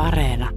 Areena. 0.00 0.48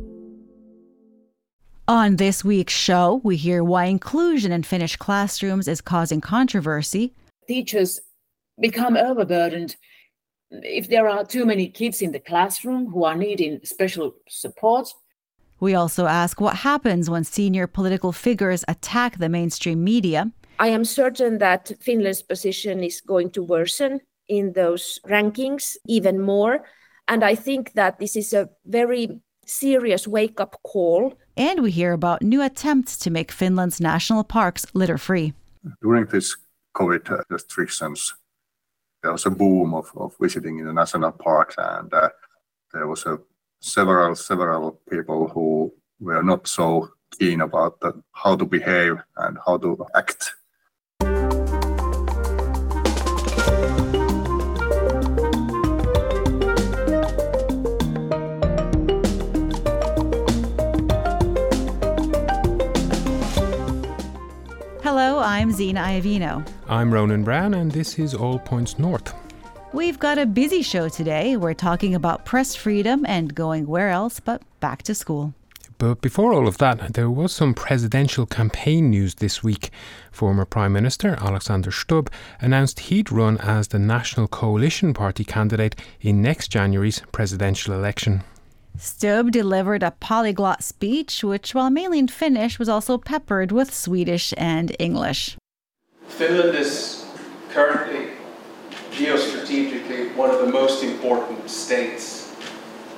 On 1.87 2.15
this 2.15 2.45
week's 2.45 2.73
show, 2.73 3.19
we 3.25 3.35
hear 3.35 3.61
why 3.61 3.85
inclusion 3.85 4.53
in 4.53 4.63
Finnish 4.63 4.95
classrooms 4.95 5.67
is 5.67 5.81
causing 5.81 6.21
controversy. 6.21 7.13
Teachers 7.45 7.99
become 8.59 8.95
overburdened 8.95 9.75
if 10.49 10.87
there 10.87 11.09
are 11.09 11.25
too 11.25 11.45
many 11.45 11.67
kids 11.67 12.01
in 12.01 12.13
the 12.13 12.19
classroom 12.19 12.89
who 12.91 13.03
are 13.03 13.17
needing 13.17 13.59
special 13.63 14.15
support. 14.29 14.93
We 15.59 15.75
also 15.75 16.05
ask 16.05 16.39
what 16.39 16.57
happens 16.57 17.09
when 17.09 17.25
senior 17.25 17.67
political 17.67 18.13
figures 18.13 18.63
attack 18.69 19.17
the 19.17 19.29
mainstream 19.29 19.83
media. 19.83 20.31
I 20.59 20.69
am 20.69 20.85
certain 20.85 21.39
that 21.39 21.73
Finland's 21.81 22.21
position 22.21 22.81
is 22.81 23.01
going 23.01 23.31
to 23.31 23.43
worsen 23.43 23.99
in 24.29 24.53
those 24.53 24.99
rankings 25.05 25.75
even 25.85 26.21
more. 26.21 26.63
And 27.09 27.23
I 27.25 27.35
think 27.35 27.73
that 27.73 27.99
this 27.99 28.15
is 28.15 28.31
a 28.31 28.49
very 28.65 29.19
serious 29.45 30.07
wake 30.07 30.39
up 30.39 30.61
call. 30.63 31.13
And 31.35 31.61
we 31.61 31.71
hear 31.71 31.93
about 31.93 32.21
new 32.21 32.41
attempts 32.41 32.97
to 32.99 33.09
make 33.09 33.31
Finland's 33.31 33.79
national 33.79 34.23
parks 34.23 34.65
litter 34.73 34.97
free. 34.97 35.33
During 35.81 36.05
this 36.05 36.35
COVID 36.75 37.23
restrictions, 37.29 38.13
there 39.01 39.11
was 39.11 39.25
a 39.25 39.31
boom 39.31 39.73
of, 39.73 39.91
of 39.95 40.15
visiting 40.19 40.59
in 40.59 40.65
the 40.65 40.73
national 40.73 41.11
parks, 41.11 41.55
and 41.57 41.93
uh, 41.93 42.09
there 42.71 42.87
was 42.87 43.05
a 43.05 43.19
several 43.59 44.15
several 44.15 44.79
people 44.89 45.27
who 45.29 45.73
were 45.99 46.23
not 46.23 46.47
so 46.47 46.89
keen 47.19 47.41
about 47.41 47.79
the, 47.79 48.01
how 48.11 48.35
to 48.35 48.45
behave 48.45 48.97
and 49.17 49.37
how 49.45 49.57
to 49.57 49.85
act 49.95 50.33
Hello, 65.63 65.71
I'm 65.71 66.01
Zena 66.01 66.09
Iovino. 66.09 66.47
I'm 66.67 66.93
Ronan 66.93 67.23
Browne, 67.23 67.53
and 67.53 67.71
this 67.71 67.97
is 67.97 68.13
All 68.13 68.37
Points 68.37 68.77
North. 68.77 69.13
We've 69.71 69.97
got 69.97 70.17
a 70.17 70.25
busy 70.25 70.61
show 70.61 70.89
today. 70.89 71.37
We're 71.37 71.53
talking 71.53 71.95
about 71.95 72.25
press 72.25 72.53
freedom 72.53 73.05
and 73.07 73.33
going 73.33 73.67
where 73.67 73.89
else 73.89 74.19
but 74.19 74.41
back 74.59 74.83
to 74.83 74.93
school. 74.93 75.33
But 75.77 76.01
before 76.01 76.33
all 76.33 76.49
of 76.49 76.57
that, 76.57 76.95
there 76.95 77.09
was 77.09 77.31
some 77.31 77.53
presidential 77.53 78.25
campaign 78.25 78.89
news 78.89 79.15
this 79.15 79.41
week. 79.41 79.69
Former 80.11 80.43
Prime 80.43 80.73
Minister 80.73 81.15
Alexander 81.21 81.71
Stubb 81.71 82.11
announced 82.41 82.81
he'd 82.81 83.09
run 83.09 83.37
as 83.37 83.69
the 83.69 83.79
National 83.79 84.27
Coalition 84.27 84.93
Party 84.93 85.23
candidate 85.23 85.77
in 86.01 86.21
next 86.21 86.49
January's 86.49 87.01
presidential 87.13 87.73
election. 87.73 88.21
Stubb 88.77 89.31
delivered 89.31 89.81
a 89.81 89.91
polyglot 89.91 90.61
speech, 90.61 91.23
which, 91.23 91.55
while 91.55 91.69
mainly 91.69 91.99
in 91.99 92.09
Finnish, 92.09 92.59
was 92.59 92.67
also 92.67 92.97
peppered 92.97 93.53
with 93.53 93.73
Swedish 93.73 94.33
and 94.35 94.75
English. 94.77 95.37
Finland 96.07 96.55
is 96.55 97.05
currently 97.49 98.09
geostrategically 98.91 100.15
one 100.15 100.29
of 100.29 100.39
the 100.39 100.47
most 100.47 100.83
important 100.83 101.49
states, 101.49 102.33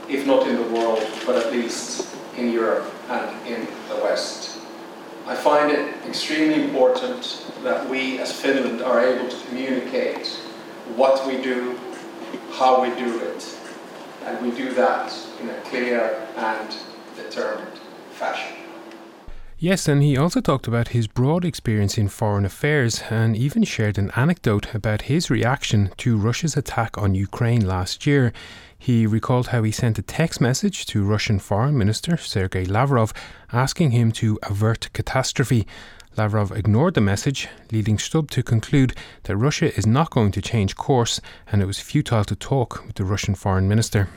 if 0.10 0.26
not 0.28 0.48
in 0.48 0.56
the 0.56 0.70
world, 0.76 1.06
but 1.26 1.36
at 1.36 1.52
least 1.52 2.08
in 2.38 2.52
Europe 2.52 2.92
and 3.10 3.48
in 3.48 3.68
the 3.90 3.96
West. 4.04 4.60
I 5.26 5.36
find 5.36 5.72
it 5.72 5.96
extremely 6.06 6.64
important 6.64 7.46
that 7.64 7.90
we 7.90 8.20
as 8.20 8.32
Finland 8.32 8.82
are 8.82 9.04
able 9.04 9.28
to 9.28 9.46
communicate 9.48 10.28
what 10.96 11.26
we 11.26 11.42
do, 11.42 11.80
how 12.52 12.82
we 12.82 12.90
do 12.90 13.20
it, 13.22 13.58
and 14.26 14.46
we 14.46 14.56
do 14.56 14.72
that 14.74 15.12
in 15.42 15.50
a 15.50 15.62
clear 15.62 16.28
and 16.38 16.76
determined 17.16 17.80
fashion. 18.12 18.65
Yes, 19.58 19.88
and 19.88 20.04
he 20.04 20.18
also 20.18 20.42
talked 20.42 20.68
about 20.68 20.90
his 20.90 21.08
broad 21.08 21.46
experience 21.46 21.98
in 21.98 22.10
foreign 22.10 22.44
affairs 22.44 23.04
and 23.10 23.38
even 23.38 23.64
shared 23.64 23.98
an 23.98 24.12
anecdote 24.14 24.76
about 24.76 25.04
his 25.04 25.30
reaction 25.30 25.92
to 25.98 26.18
Russia's 26.18 26.58
attack 26.58 26.98
on 26.98 27.16
Ukraine 27.16 27.66
last 27.66 28.06
year. 28.06 28.34
He 28.78 29.08
recalled 29.08 29.48
how 29.48 29.64
he 29.64 29.72
sent 29.72 29.98
a 29.98 30.02
text 30.02 30.42
message 30.42 30.86
to 30.88 31.06
Russian 31.06 31.40
Foreign 31.40 31.78
Minister 31.78 32.18
Sergei 32.18 32.66
Lavrov 32.66 33.14
asking 33.54 33.92
him 33.92 34.12
to 34.14 34.38
avert 34.44 34.90
catastrophe. 34.92 35.66
Lavrov 36.18 36.52
ignored 36.52 36.94
the 36.94 37.02
message, 37.02 37.48
leading 37.72 37.98
Stubb 37.98 38.30
to 38.32 38.44
conclude 38.44 38.94
that 39.24 39.38
Russia 39.38 39.74
is 39.78 39.88
not 39.88 40.12
going 40.12 40.34
to 40.34 40.42
change 40.42 40.76
course 40.76 41.22
and 41.50 41.62
it 41.62 41.66
was 41.66 41.80
futile 41.80 42.26
to 42.26 42.36
talk 42.36 42.86
with 42.86 42.96
the 42.96 43.06
Russian 43.06 43.36
Foreign 43.36 43.70
Minister. 43.70 44.10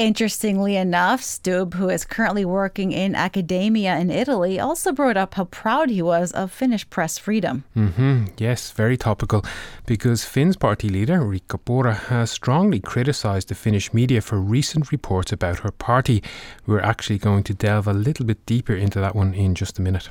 Interestingly 0.00 0.76
enough, 0.76 1.22
Stubb, 1.22 1.74
who 1.74 1.90
is 1.90 2.06
currently 2.06 2.46
working 2.46 2.90
in 2.90 3.14
academia 3.14 3.98
in 3.98 4.10
Italy, 4.10 4.58
also 4.58 4.92
brought 4.92 5.18
up 5.18 5.34
how 5.34 5.44
proud 5.44 5.90
he 5.90 6.00
was 6.00 6.32
of 6.32 6.50
Finnish 6.50 6.88
press 6.88 7.18
freedom. 7.18 7.64
Mm-hmm. 7.76 8.24
Yes, 8.38 8.70
very 8.70 8.96
topical, 8.96 9.44
because 9.84 10.24
Finn's 10.24 10.56
party 10.56 10.88
leader, 10.88 11.18
Riikka 11.20 11.62
Purra, 11.66 11.92
has 11.92 12.30
strongly 12.30 12.80
criticised 12.80 13.48
the 13.48 13.54
Finnish 13.54 13.92
media 13.92 14.22
for 14.22 14.40
recent 14.40 14.90
reports 14.90 15.32
about 15.32 15.58
her 15.58 15.70
party. 15.70 16.22
We're 16.66 16.80
actually 16.80 17.18
going 17.18 17.42
to 17.44 17.52
delve 17.52 17.86
a 17.86 17.92
little 17.92 18.24
bit 18.24 18.46
deeper 18.46 18.74
into 18.74 19.00
that 19.00 19.14
one 19.14 19.34
in 19.34 19.54
just 19.54 19.78
a 19.78 19.82
minute. 19.82 20.08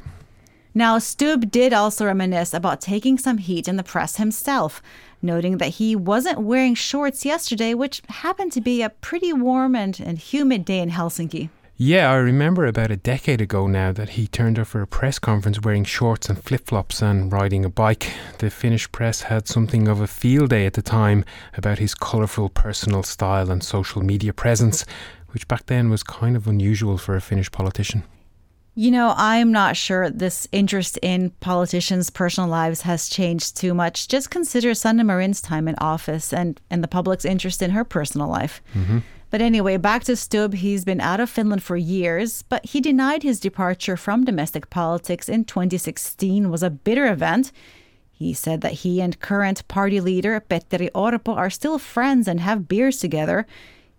Now, 0.74 1.00
Stubb 1.00 1.50
did 1.50 1.74
also 1.74 2.06
reminisce 2.06 2.54
about 2.54 2.80
taking 2.80 3.18
some 3.18 3.40
heat 3.40 3.68
in 3.68 3.76
the 3.76 3.84
press 3.84 4.18
himself, 4.18 4.82
noting 5.22 5.58
that 5.58 5.70
he 5.70 5.96
wasn't 5.96 6.40
wearing 6.40 6.76
shorts 6.76 7.26
yesterday, 7.26 7.74
which 7.74 8.04
happened 8.08 8.52
to 8.52 8.62
be 8.62 8.82
a 8.82 8.90
pretty 8.90 9.34
warm 9.34 9.76
and, 9.76 10.00
and 10.00 10.20
humid 10.20 10.66
day 10.66 10.80
in 10.80 10.92
Helsinki. 10.92 11.50
Yeah, 11.82 12.12
I 12.12 12.16
remember 12.16 12.66
about 12.66 12.92
a 12.92 12.98
decade 12.98 13.40
ago 13.40 13.66
now 13.66 13.94
that 13.94 14.10
he 14.10 14.28
turned 14.28 14.60
up 14.60 14.68
for 14.68 14.82
a 14.82 14.88
press 14.88 15.18
conference 15.18 15.62
wearing 15.62 15.86
shorts 15.86 16.28
and 16.28 16.44
flip 16.44 16.68
flops 16.68 17.02
and 17.02 17.32
riding 17.32 17.64
a 17.64 17.70
bike. 17.70 18.12
The 18.40 18.50
Finnish 18.50 18.92
press 18.92 19.22
had 19.22 19.48
something 19.48 19.88
of 19.88 20.02
a 20.02 20.08
field 20.08 20.50
day 20.50 20.66
at 20.66 20.74
the 20.74 20.82
time 20.82 21.24
about 21.56 21.80
his 21.80 21.96
colourful 21.96 22.50
personal 22.50 23.02
style 23.02 23.50
and 23.50 23.64
social 23.64 24.04
media 24.04 24.34
presence, 24.34 24.84
which 25.30 25.48
back 25.48 25.68
then 25.68 25.90
was 25.90 26.04
kind 26.04 26.36
of 26.36 26.48
unusual 26.48 26.98
for 26.98 27.16
a 27.16 27.22
Finnish 27.22 27.50
politician. 27.50 28.04
You 28.80 28.92
know, 28.92 29.14
I'm 29.18 29.52
not 29.52 29.76
sure 29.76 30.10
this 30.10 30.48
interest 30.54 30.98
in 31.02 31.32
politicians' 31.42 32.10
personal 32.10 32.50
lives 32.50 32.84
has 32.84 33.10
changed 33.10 33.58
too 33.58 33.74
much. 33.74 34.08
Just 34.08 34.30
consider 34.32 34.74
Sanna 34.74 35.04
Marin's 35.04 35.42
time 35.42 35.68
in 35.68 35.76
office 35.80 36.32
and, 36.32 36.62
and 36.70 36.82
the 36.82 36.88
public's 36.88 37.26
interest 37.26 37.62
in 37.62 37.72
her 37.72 37.84
personal 37.84 38.30
life. 38.30 38.62
Mm-hmm. 38.74 39.00
But 39.32 39.42
anyway, 39.42 39.76
back 39.76 40.06
to 40.06 40.16
Stubb. 40.16 40.54
He's 40.54 40.86
been 40.86 41.02
out 41.02 41.20
of 41.20 41.30
Finland 41.30 41.62
for 41.62 41.76
years, 41.76 42.44
but 42.44 42.68
he 42.68 42.80
denied 42.80 43.24
his 43.24 43.42
departure 43.42 43.98
from 43.98 44.24
domestic 44.24 44.70
politics 44.70 45.28
in 45.28 45.44
2016 45.44 46.50
was 46.50 46.64
a 46.64 46.70
bitter 46.70 47.12
event. 47.12 47.52
He 48.14 48.34
said 48.34 48.62
that 48.62 48.86
he 48.86 49.02
and 49.02 49.20
current 49.20 49.68
party 49.68 50.00
leader 50.00 50.40
Petteri 50.40 50.90
Orpo 50.92 51.36
are 51.36 51.50
still 51.50 51.80
friends 51.80 52.30
and 52.30 52.40
have 52.40 52.70
beers 52.70 53.00
together 53.00 53.46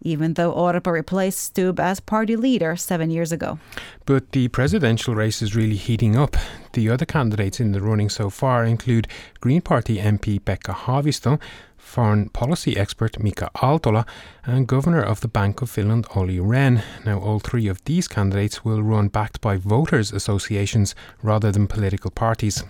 even 0.03 0.35
though 0.35 0.53
Orpo 0.53 0.93
replaced 0.93 1.39
Stubb 1.41 1.81
as 1.81 2.01
party 2.01 2.37
leader 2.37 2.77
seven 2.77 3.11
years 3.11 3.33
ago. 3.33 3.59
But 4.07 4.33
the 4.33 4.49
presidential 4.49 5.15
race 5.15 5.43
is 5.43 5.57
really 5.57 5.77
heating 5.77 6.17
up. 6.17 6.37
The 6.73 6.89
other 6.89 7.05
candidates 7.05 7.61
in 7.61 7.73
the 7.73 7.81
running 7.81 8.09
so 8.09 8.31
far 8.31 8.65
include 8.65 9.09
Green 9.41 9.61
Party 9.61 9.99
MP 9.99 10.41
Pekka 10.41 10.75
Haavisto, 10.75 11.41
foreign 11.77 12.29
policy 12.29 12.77
expert 12.77 13.19
Mika 13.19 13.51
Aaltola, 13.57 14.07
and 14.45 14.69
Governor 14.69 15.03
of 15.03 15.21
the 15.21 15.29
Bank 15.29 15.63
of 15.63 15.71
Finland 15.71 16.07
Olli 16.15 16.39
Rehn. 16.39 16.83
Now, 17.05 17.19
all 17.19 17.41
three 17.41 17.67
of 17.69 17.85
these 17.85 18.09
candidates 18.09 18.65
will 18.65 18.83
run 18.83 19.09
backed 19.09 19.41
by 19.41 19.57
voters' 19.57 20.13
associations 20.13 20.95
rather 21.23 21.51
than 21.51 21.67
political 21.67 22.11
parties. 22.11 22.63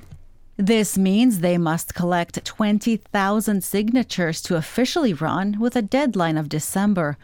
This 0.61 0.99
means 0.99 1.41
they 1.41 1.57
must 1.57 1.95
collect 1.95 2.45
20,000 2.45 3.65
signatures 3.65 4.43
to 4.43 4.57
officially 4.57 5.15
run 5.15 5.59
with 5.59 5.75
a 5.75 5.81
deadline 5.81 6.37
of 6.37 6.51
December. 6.51 7.17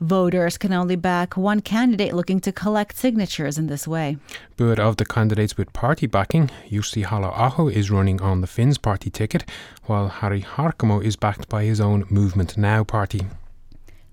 Voters 0.00 0.56
can 0.56 0.72
only 0.72 0.94
back 0.94 1.36
one 1.36 1.62
candidate 1.62 2.14
looking 2.14 2.38
to 2.42 2.52
collect 2.52 2.96
signatures 2.96 3.58
in 3.58 3.66
this 3.66 3.88
way. 3.88 4.18
But 4.56 4.78
of 4.78 4.98
the 4.98 5.04
candidates 5.04 5.56
with 5.56 5.72
party 5.72 6.06
backing, 6.06 6.48
Jussi 6.70 7.04
Halla-aho 7.04 7.66
is 7.66 7.90
running 7.90 8.22
on 8.22 8.40
the 8.40 8.46
Finns 8.46 8.78
party 8.78 9.10
ticket, 9.10 9.44
while 9.86 10.06
Harry 10.06 10.42
Harkimo 10.42 11.02
is 11.02 11.16
backed 11.16 11.48
by 11.48 11.64
his 11.64 11.80
own 11.80 12.04
Movement 12.08 12.56
Now 12.56 12.84
party. 12.84 13.26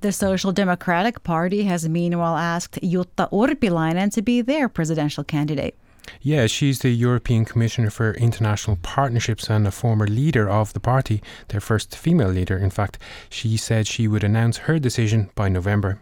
The 0.02 0.12
Social 0.12 0.52
Democratic 0.52 1.24
Party 1.24 1.66
has 1.66 1.88
meanwhile 1.88 2.38
asked 2.38 2.80
Jutta 2.82 3.30
Urpilainen 3.32 4.10
to 4.14 4.24
be 4.24 4.42
their 4.42 4.68
presidential 4.68 5.24
candidate. 5.24 5.78
Yeah, 6.22 6.48
she's 6.48 6.80
the 6.80 6.90
European 6.90 7.46
Commissioner 7.46 7.90
for 7.90 8.14
International 8.14 8.78
Partnerships 8.82 9.50
and 9.50 9.68
a 9.68 9.72
former 9.72 10.08
leader 10.08 10.50
of 10.50 10.74
the 10.74 10.80
party, 10.80 11.22
their 11.50 11.62
first 11.62 11.96
female 11.96 12.30
leader, 12.30 12.58
in 12.58 12.70
fact. 12.70 12.98
She 13.30 13.58
said 13.58 13.88
she 13.88 14.08
would 14.08 14.24
announce 14.24 14.58
her 14.58 14.80
decision 14.80 15.30
by 15.36 15.50
November. 15.50 16.00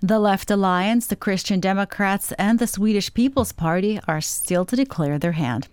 The 0.00 0.18
Left 0.18 0.50
Alliance, 0.50 1.06
the 1.06 1.16
Christian 1.16 1.58
Democrats, 1.58 2.30
and 2.32 2.58
the 2.58 2.66
Swedish 2.66 3.12
People's 3.14 3.52
Party 3.52 3.98
are 4.06 4.20
still 4.20 4.66
to 4.66 4.76
declare 4.76 5.18
their 5.18 5.32
hand. 5.32 5.68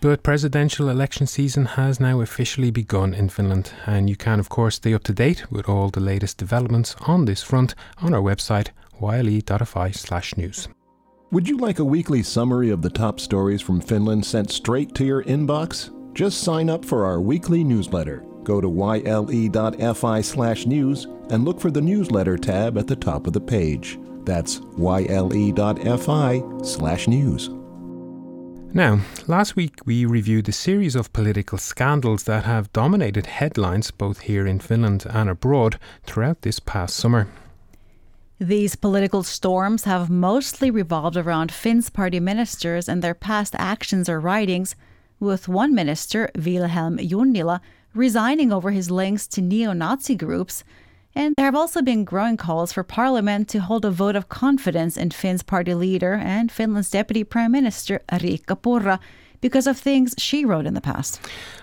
But 0.00 0.22
presidential 0.22 0.88
election 0.88 1.26
season 1.26 1.66
has 1.66 2.00
now 2.00 2.22
officially 2.22 2.70
begun 2.70 3.12
in 3.12 3.28
Finland, 3.28 3.72
and 3.86 4.08
you 4.08 4.16
can, 4.16 4.40
of 4.40 4.48
course, 4.48 4.76
stay 4.76 4.94
up 4.94 5.04
to 5.04 5.12
date 5.12 5.52
with 5.52 5.68
all 5.68 5.90
the 5.90 6.00
latest 6.00 6.38
developments 6.38 6.96
on 7.06 7.26
this 7.26 7.42
front 7.42 7.74
on 7.98 8.14
our 8.14 8.22
website 8.22 8.68
yle.fi 9.00 9.90
slash 9.90 10.34
news. 10.36 10.68
Would 11.30 11.46
you 11.46 11.58
like 11.58 11.78
a 11.78 11.84
weekly 11.84 12.22
summary 12.22 12.70
of 12.70 12.80
the 12.80 12.88
top 12.88 13.20
stories 13.20 13.60
from 13.60 13.82
Finland 13.82 14.24
sent 14.24 14.50
straight 14.50 14.94
to 14.94 15.04
your 15.04 15.22
inbox? 15.24 15.90
Just 16.14 16.40
sign 16.40 16.70
up 16.70 16.86
for 16.86 17.04
our 17.04 17.20
weekly 17.20 17.62
newsletter. 17.62 18.24
Go 18.44 18.62
to 18.62 18.68
yle.fi 18.70 20.22
slash 20.22 20.64
news 20.64 21.06
and 21.28 21.44
look 21.44 21.60
for 21.60 21.70
the 21.70 21.82
newsletter 21.82 22.38
tab 22.38 22.78
at 22.78 22.86
the 22.86 22.96
top 22.96 23.26
of 23.26 23.34
the 23.34 23.40
page. 23.42 23.98
That's 24.24 24.62
yle.fi 24.78 26.42
slash 26.64 27.08
news. 27.08 27.50
Now, 28.72 29.00
last 29.26 29.54
week 29.54 29.84
we 29.84 30.06
reviewed 30.06 30.48
a 30.48 30.52
series 30.52 30.96
of 30.96 31.12
political 31.12 31.58
scandals 31.58 32.22
that 32.22 32.44
have 32.44 32.72
dominated 32.72 33.26
headlines 33.26 33.90
both 33.90 34.20
here 34.20 34.46
in 34.46 34.60
Finland 34.60 35.04
and 35.10 35.28
abroad 35.28 35.78
throughout 36.04 36.40
this 36.40 36.58
past 36.58 36.96
summer. 36.96 37.28
These 38.40 38.76
political 38.76 39.22
storms 39.22 39.84
have 39.84 40.08
mostly 40.08 40.70
revolved 40.70 41.16
around 41.16 41.50
Finns 41.50 41.90
party 41.90 42.20
ministers 42.20 42.88
and 42.88 43.02
their 43.02 43.14
past 43.14 43.54
actions 43.58 44.08
or 44.08 44.20
writings, 44.20 44.76
with 45.18 45.48
one 45.48 45.74
minister, 45.74 46.30
Vilhelm 46.36 46.98
Junnila, 46.98 47.60
resigning 47.94 48.52
over 48.52 48.70
his 48.70 48.90
links 48.90 49.26
to 49.28 49.40
neo 49.40 49.72
Nazi 49.72 50.14
groups 50.14 50.62
and 51.18 51.34
there 51.36 51.46
have 51.46 51.56
also 51.56 51.82
been 51.82 52.04
growing 52.04 52.36
calls 52.36 52.72
for 52.72 52.84
Parliament 52.84 53.48
to 53.48 53.58
hold 53.58 53.84
a 53.84 53.90
vote 53.90 54.14
of 54.14 54.28
confidence 54.28 54.96
in 54.96 55.10
Finn's 55.10 55.42
party 55.42 55.74
leader 55.74 56.14
and 56.14 56.52
Finland's 56.52 56.90
Deputy 56.90 57.24
Prime 57.24 57.50
Minister 57.50 58.00
Riikka 58.12 58.62
Purra 58.62 59.00
because 59.40 59.66
of 59.66 59.76
things 59.76 60.14
she 60.18 60.44
wrote 60.44 60.66
in 60.66 60.74
the 60.74 60.80
past. 60.80 61.20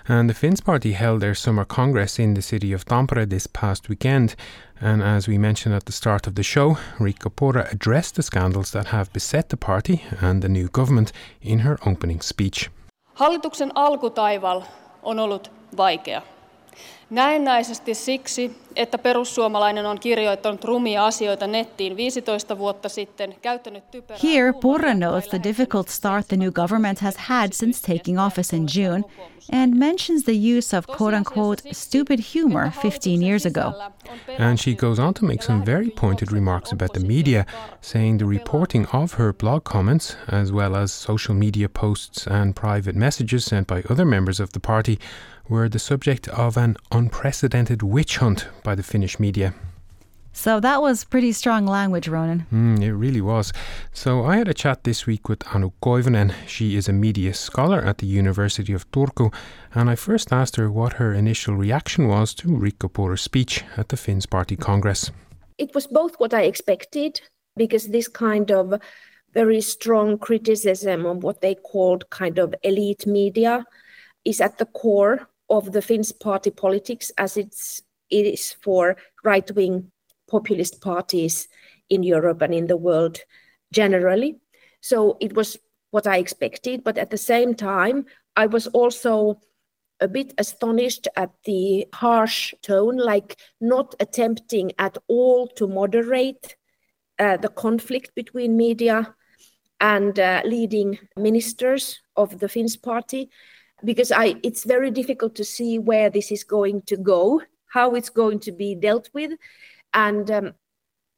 And 0.08 0.28
the 0.28 0.34
Finns 0.34 0.60
party 0.60 0.92
held 0.92 1.20
their 1.20 1.34
summer 1.34 1.64
congress 1.64 2.18
in 2.18 2.34
the 2.34 2.42
city 2.42 2.72
of 2.72 2.84
Tampere 2.84 3.26
this 3.26 3.46
past 3.46 3.88
weekend. 3.88 4.34
And 4.80 5.02
as 5.02 5.26
we 5.26 5.38
mentioned 5.38 5.74
at 5.74 5.84
the 5.86 5.92
start 5.92 6.26
of 6.26 6.34
the 6.34 6.42
show, 6.42 6.76
Riikka 6.98 7.30
Purra 7.30 7.66
addressed 7.72 8.14
the 8.14 8.22
scandals 8.22 8.70
that 8.70 8.86
have 8.86 9.12
beset 9.12 9.48
the 9.48 9.56
party 9.56 10.04
and 10.20 10.42
the 10.42 10.48
new 10.48 10.68
government 10.68 11.12
in 11.40 11.60
her 11.60 11.78
opening 11.86 12.20
speech. 12.20 12.70
Hallituksen 13.14 13.72
alkutaival 13.74 14.62
on 15.02 15.18
ollut 15.18 15.50
vaikea. 15.76 16.22
Näennäisesti 17.10 17.94
siksi, 17.94 18.56
että 18.76 18.98
perussuomalainen 18.98 19.86
on 19.86 20.00
kirjoittanut 20.00 20.64
rumia 20.64 21.06
asioita 21.06 21.46
nettiin 21.46 21.96
15 21.96 22.58
vuotta 22.58 22.88
sitten, 22.88 23.34
käyttänyt 23.42 23.90
typerää... 23.90 24.20
Here, 24.22 24.52
Purra 24.52 24.94
notes 24.94 25.28
the 25.28 25.40
difficult 25.44 25.88
start 25.88 26.28
the 26.28 26.36
new 26.36 26.52
government 26.52 27.00
has 27.00 27.16
had 27.16 27.48
since 27.52 27.94
taking 27.94 28.20
office 28.20 28.56
in 28.56 28.66
June 28.76 29.04
and 29.52 29.74
mentions 29.74 30.24
the 30.24 30.58
use 30.58 30.78
of 30.78 30.86
quote-unquote 30.86 31.62
stupid 31.72 32.20
humor 32.34 32.70
15 32.82 33.22
years 33.22 33.46
ago. 33.46 33.72
And 34.38 34.58
she 34.58 34.74
goes 34.74 34.98
on 34.98 35.14
to 35.14 35.24
make 35.24 35.42
some 35.42 35.64
very 35.64 35.90
pointed 35.90 36.32
remarks 36.32 36.72
about 36.72 36.92
the 36.92 37.06
media, 37.06 37.46
saying 37.80 38.18
the 38.18 38.26
reporting 38.26 38.86
of 38.92 39.12
her 39.12 39.32
blog 39.32 39.62
comments, 39.62 40.16
as 40.32 40.50
well 40.50 40.76
as 40.76 40.92
social 40.92 41.34
media 41.34 41.68
posts 41.68 42.26
and 42.26 42.54
private 42.54 42.96
messages 42.98 43.44
sent 43.44 43.66
by 43.66 43.82
other 43.90 44.04
members 44.04 44.40
of 44.40 44.50
the 44.50 44.60
party, 44.60 44.98
were 45.48 45.68
the 45.68 45.78
subject 45.78 46.28
of 46.28 46.56
an 46.56 46.76
unprecedented 46.90 47.82
witch 47.82 48.18
hunt 48.18 48.48
by 48.62 48.74
the 48.74 48.82
Finnish 48.82 49.18
media. 49.20 49.54
So 50.32 50.60
that 50.60 50.82
was 50.82 51.04
pretty 51.04 51.32
strong 51.32 51.66
language, 51.66 52.08
Ronan. 52.08 52.46
Mm, 52.52 52.82
it 52.82 52.94
really 52.94 53.22
was. 53.22 53.54
So 53.92 54.26
I 54.26 54.36
had 54.36 54.48
a 54.48 54.54
chat 54.54 54.84
this 54.84 55.06
week 55.06 55.30
with 55.30 55.42
Anu 55.54 55.70
Koivunen. 55.82 56.34
She 56.46 56.76
is 56.76 56.88
a 56.88 56.92
media 56.92 57.32
scholar 57.32 57.78
at 57.78 57.98
the 57.98 58.06
University 58.06 58.74
of 58.74 58.90
Turku, 58.90 59.32
and 59.74 59.88
I 59.88 59.94
first 59.94 60.34
asked 60.34 60.56
her 60.56 60.70
what 60.70 60.94
her 60.94 61.14
initial 61.14 61.54
reaction 61.56 62.06
was 62.06 62.34
to 62.34 62.48
Riikka 62.48 62.92
Purra's 62.92 63.22
speech 63.22 63.64
at 63.78 63.88
the 63.88 63.96
Finns 63.96 64.26
Party 64.26 64.56
Congress. 64.56 65.10
It 65.56 65.74
was 65.74 65.86
both 65.86 66.16
what 66.18 66.34
I 66.34 66.42
expected, 66.42 67.22
because 67.56 67.88
this 67.88 68.06
kind 68.06 68.50
of 68.50 68.74
very 69.32 69.62
strong 69.62 70.18
criticism 70.18 71.06
of 71.06 71.22
what 71.22 71.40
they 71.40 71.54
called 71.54 72.10
kind 72.10 72.38
of 72.38 72.54
elite 72.62 73.06
media 73.06 73.64
is 74.26 74.42
at 74.42 74.58
the 74.58 74.66
core 74.66 75.28
of 75.48 75.72
the 75.72 75.82
Finns 75.82 76.12
party 76.12 76.50
politics 76.50 77.12
as 77.18 77.36
it's 77.36 77.82
it 78.10 78.26
is 78.26 78.52
for 78.62 78.96
right 79.24 79.50
wing 79.52 79.90
populist 80.28 80.80
parties 80.80 81.48
in 81.90 82.02
Europe 82.02 82.42
and 82.42 82.54
in 82.54 82.66
the 82.66 82.76
world 82.76 83.18
generally. 83.72 84.38
So 84.80 85.16
it 85.20 85.34
was 85.34 85.58
what 85.90 86.06
I 86.06 86.18
expected, 86.18 86.84
but 86.84 86.98
at 86.98 87.10
the 87.10 87.18
same 87.18 87.54
time, 87.54 88.06
I 88.36 88.46
was 88.46 88.66
also 88.68 89.40
a 90.00 90.08
bit 90.08 90.34
astonished 90.38 91.08
at 91.16 91.30
the 91.44 91.86
harsh 91.94 92.54
tone, 92.62 92.96
like 92.96 93.36
not 93.60 93.94
attempting 93.98 94.72
at 94.78 94.98
all 95.08 95.48
to 95.48 95.66
moderate 95.66 96.56
uh, 97.18 97.38
the 97.38 97.48
conflict 97.48 98.14
between 98.14 98.56
media 98.56 99.14
and 99.80 100.18
uh, 100.18 100.42
leading 100.44 100.98
ministers 101.16 102.00
of 102.14 102.38
the 102.38 102.48
Finns 102.48 102.76
party 102.76 103.30
because 103.84 104.12
I 104.12 104.36
it's 104.42 104.64
very 104.64 104.90
difficult 104.90 105.34
to 105.36 105.44
see 105.44 105.78
where 105.78 106.10
this 106.10 106.32
is 106.32 106.44
going 106.44 106.82
to 106.82 106.96
go, 106.96 107.42
how 107.68 107.94
it's 107.94 108.08
going 108.08 108.40
to 108.40 108.52
be 108.52 108.74
dealt 108.74 109.10
with, 109.12 109.32
and 109.92 110.30
um, 110.30 110.54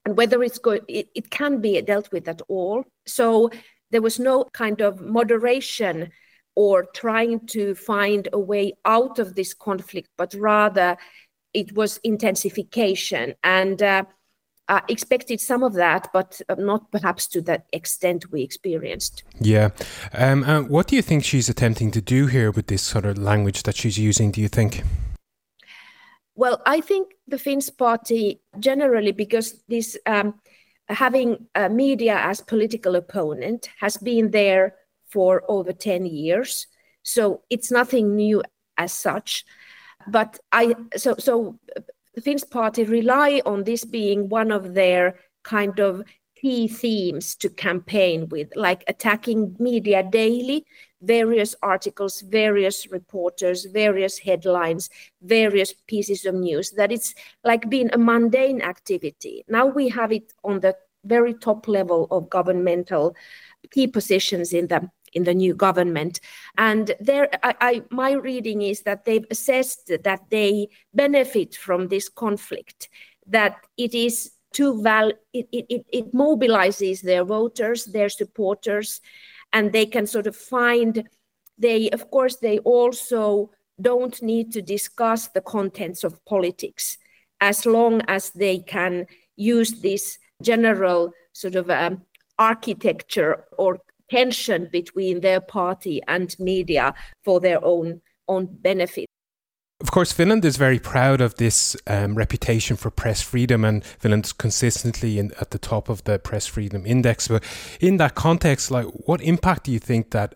and 0.05 0.17
whether 0.17 0.43
it's 0.43 0.59
going 0.59 0.81
it, 0.89 1.09
it 1.15 1.31
can 1.31 1.61
be 1.61 1.81
dealt 1.83 2.11
with 2.13 2.29
at 2.29 2.43
all. 2.49 2.85
So 3.07 3.51
there 3.91 4.03
was 4.03 4.19
no 4.19 4.45
kind 4.53 4.81
of 4.81 5.01
moderation 5.01 6.11
or 6.55 6.87
trying 6.95 7.47
to 7.47 7.75
find 7.75 8.29
a 8.33 8.39
way 8.39 8.73
out 8.85 9.19
of 9.19 9.35
this 9.35 9.55
conflict, 9.55 10.09
but 10.17 10.35
rather 10.35 10.97
it 11.55 11.73
was 11.75 12.01
intensification 12.05 13.35
and. 13.43 13.83
Uh, 13.83 14.05
uh, 14.69 14.81
expected 14.89 15.41
some 15.41 15.63
of 15.63 15.75
that, 15.75 16.09
but 16.13 16.41
uh, 16.49 16.55
not 16.59 16.91
perhaps 16.91 17.27
to 17.29 17.41
that 17.43 17.67
extent 17.73 18.31
we 18.31 18.43
experienced. 18.43 19.23
Yeah. 19.41 19.71
Um, 20.13 20.45
uh, 20.45 20.63
what 20.63 20.89
do 20.89 20.97
you 20.97 21.03
think 21.03 21.25
she's 21.25 21.49
attempting 21.49 21.91
to 21.93 22.01
do 22.01 22.27
here 22.27 22.51
with 22.51 22.67
this 22.67 22.83
sort 22.83 23.07
of 23.07 23.19
language 23.19 23.63
that 23.65 23.77
she's 23.77 23.99
using, 23.99 24.31
do 24.31 24.41
you 24.41 24.49
think? 24.49 24.83
Well, 26.35 26.63
I 26.67 26.81
think 26.81 27.15
the 27.27 27.39
Finns 27.39 27.71
party 27.71 28.41
generally, 28.59 29.13
because 29.13 29.63
this 29.69 29.99
um, 30.07 30.35
having 30.89 31.47
media 31.71 32.17
as 32.17 32.41
political 32.41 32.95
opponent 32.95 33.71
has 33.81 33.97
been 33.97 34.31
there 34.31 34.77
for 35.09 35.43
over 35.49 35.73
10 35.73 36.07
years. 36.07 36.67
So 37.03 37.43
it's 37.51 37.71
nothing 37.71 38.17
new 38.17 38.43
as 38.77 38.93
such. 38.93 39.45
But 40.07 40.39
I 40.53 40.75
so 40.97 41.17
so 41.19 41.59
the 42.19 42.23
Finns 42.23 42.43
party 42.43 42.83
rely 42.83 43.41
on 43.47 43.63
this 43.63 43.85
being 43.85 44.29
one 44.29 44.51
of 44.51 44.75
their 44.75 45.21
kind 45.45 45.79
of 45.79 46.03
key 46.35 46.67
themes 46.67 47.37
to 47.37 47.49
campaign 47.49 48.29
with, 48.29 48.49
like 48.57 48.83
attacking 48.89 49.55
media 49.61 50.03
daily, 50.03 50.67
various 51.01 51.55
articles, 51.63 52.23
various 52.23 52.91
reporters, 52.91 53.67
various 53.67 54.19
headlines, 54.19 54.91
various 55.23 55.73
pieces 55.87 56.27
of 56.27 56.35
news, 56.35 56.73
that 56.73 56.91
it's 56.91 57.15
like 57.45 57.71
being 57.71 57.89
a 57.93 57.99
mundane 57.99 58.63
activity. 58.63 59.45
Now 59.49 59.67
we 59.67 59.89
have 59.89 60.11
it 60.11 60.33
on 60.43 60.59
the 60.59 60.75
very 61.05 61.35
top 61.35 61.69
level 61.69 62.09
of 62.11 62.29
governmental 62.29 63.15
key 63.71 63.87
positions 63.87 64.53
in 64.53 64.67
the 64.67 64.91
in 65.13 65.25
the 65.25 65.35
new 65.35 65.55
government. 65.55 66.21
And 66.57 66.95
there, 67.01 67.29
I, 67.43 67.55
I, 67.61 67.83
my 67.91 68.13
reading 68.13 68.63
is 68.63 68.83
that 68.83 69.05
they've 69.05 69.27
assessed 69.31 69.91
that 70.05 70.31
they 70.31 70.69
benefit 70.95 71.55
from 71.55 71.89
this 71.89 72.09
conflict, 72.09 72.89
that 73.27 73.57
it 73.77 73.95
is 73.95 74.33
too 74.53 74.83
val, 74.83 75.13
it, 75.33 75.49
it, 75.53 75.87
it 75.93 76.15
mobilizes 76.15 77.03
their 77.03 77.25
voters, 77.25 77.85
their 77.85 78.09
supporters, 78.09 79.01
and 79.53 79.73
they 79.73 79.87
can 79.87 80.07
sort 80.07 80.27
of 80.27 80.37
find. 80.37 81.09
They, 81.59 81.91
of 81.91 82.11
course, 82.11 82.37
they 82.37 82.59
also 82.61 83.51
don't 83.81 84.21
need 84.23 84.53
to 84.53 84.63
discuss 84.63 85.29
the 85.29 85.41
contents 85.41 86.05
of 86.05 86.25
politics 86.25 86.99
as 87.41 87.67
long 87.67 88.03
as 88.09 88.31
they 88.31 88.59
can 88.59 89.07
use 89.37 89.81
this 89.81 90.19
general 90.43 91.13
sort 91.33 91.55
of 91.55 91.71
um, 91.71 92.03
architecture 92.39 93.45
or 93.57 93.79
tension 94.11 94.69
between 94.73 95.21
their 95.21 95.41
party 95.41 96.01
and 96.09 96.35
media 96.39 96.95
for 97.25 97.41
their 97.41 97.65
own 97.65 98.01
own 98.29 98.47
benefit. 98.47 99.07
Of 99.81 99.93
course, 99.93 100.13
Finland 100.13 100.45
is 100.45 100.57
very 100.57 100.81
proud 100.81 101.21
of 101.21 101.37
this 101.37 101.77
um, 101.87 102.17
reputation 102.17 102.77
for 102.77 102.91
press 102.91 103.23
freedom, 103.23 103.65
and 103.65 103.85
Finland's 103.85 104.33
consistently 104.33 105.21
in, 105.21 105.31
at 105.41 105.53
the 105.53 105.59
top 105.59 105.89
of 105.89 106.03
the 106.03 106.19
press 106.19 106.47
freedom 106.47 106.85
index. 106.85 107.29
But 107.29 107.45
in 107.81 107.97
that 107.99 108.17
context, 108.17 108.73
like, 108.73 108.87
what 109.07 109.21
impact 109.21 109.65
do 109.65 109.73
you 109.73 109.79
think 109.79 110.11
that 110.11 110.35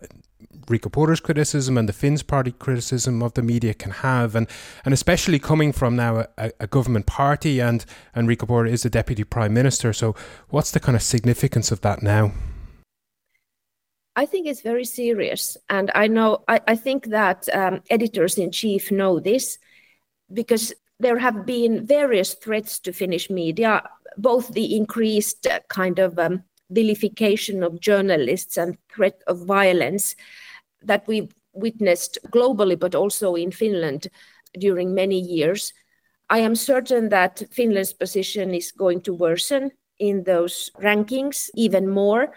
Riikka 0.67 0.93
Purra's 0.93 1.19
criticism 1.19 1.77
and 1.77 1.89
the 1.89 1.93
Finns 1.93 2.23
party 2.23 2.53
criticism 2.53 3.21
of 3.21 3.33
the 3.33 3.41
media 3.41 3.73
can 3.73 3.91
have, 3.91 4.33
and 4.33 4.47
and 4.85 4.93
especially 4.93 5.39
coming 5.39 5.73
from 5.73 5.97
now 5.97 6.25
a, 6.37 6.51
a 6.61 6.67
government 6.67 7.05
party, 7.05 7.59
and 7.59 7.85
and 8.15 8.29
Riikka 8.29 8.47
Purra 8.47 8.69
is 8.69 8.83
the 8.83 8.89
deputy 8.89 9.25
prime 9.25 9.53
minister. 9.53 9.91
So, 9.91 10.15
what's 10.49 10.71
the 10.71 10.79
kind 10.79 10.95
of 10.95 11.01
significance 11.01 11.69
of 11.69 11.81
that 11.81 12.01
now? 12.01 12.31
I 14.15 14.25
think 14.25 14.47
it's 14.47 14.61
very 14.61 14.85
serious. 14.85 15.57
And 15.69 15.91
I 15.95 16.07
know, 16.07 16.43
I, 16.47 16.61
I 16.67 16.75
think 16.75 17.07
that 17.07 17.47
um, 17.53 17.81
editors 17.89 18.37
in 18.37 18.51
chief 18.51 18.91
know 18.91 19.19
this 19.19 19.57
because 20.31 20.73
there 20.99 21.17
have 21.17 21.45
been 21.45 21.85
various 21.85 22.35
threats 22.35 22.79
to 22.79 22.93
Finnish 22.93 23.29
media 23.29 23.83
both 24.17 24.49
the 24.53 24.75
increased 24.75 25.47
uh, 25.47 25.59
kind 25.69 25.99
of 25.99 26.17
um, 26.19 26.43
vilification 26.69 27.63
of 27.63 27.79
journalists 27.79 28.57
and 28.57 28.77
threat 28.93 29.21
of 29.27 29.45
violence 29.45 30.15
that 30.81 31.07
we've 31.07 31.33
witnessed 31.53 32.17
globally, 32.29 32.79
but 32.79 32.95
also 32.95 33.35
in 33.35 33.51
Finland 33.51 34.07
during 34.57 34.93
many 34.93 35.19
years. 35.19 35.73
I 36.29 36.39
am 36.39 36.55
certain 36.55 37.09
that 37.09 37.43
Finland's 37.51 37.93
position 37.93 38.53
is 38.53 38.71
going 38.71 39.01
to 39.01 39.13
worsen 39.13 39.71
in 39.99 40.23
those 40.23 40.71
rankings 40.81 41.49
even 41.55 41.87
more. 41.87 42.33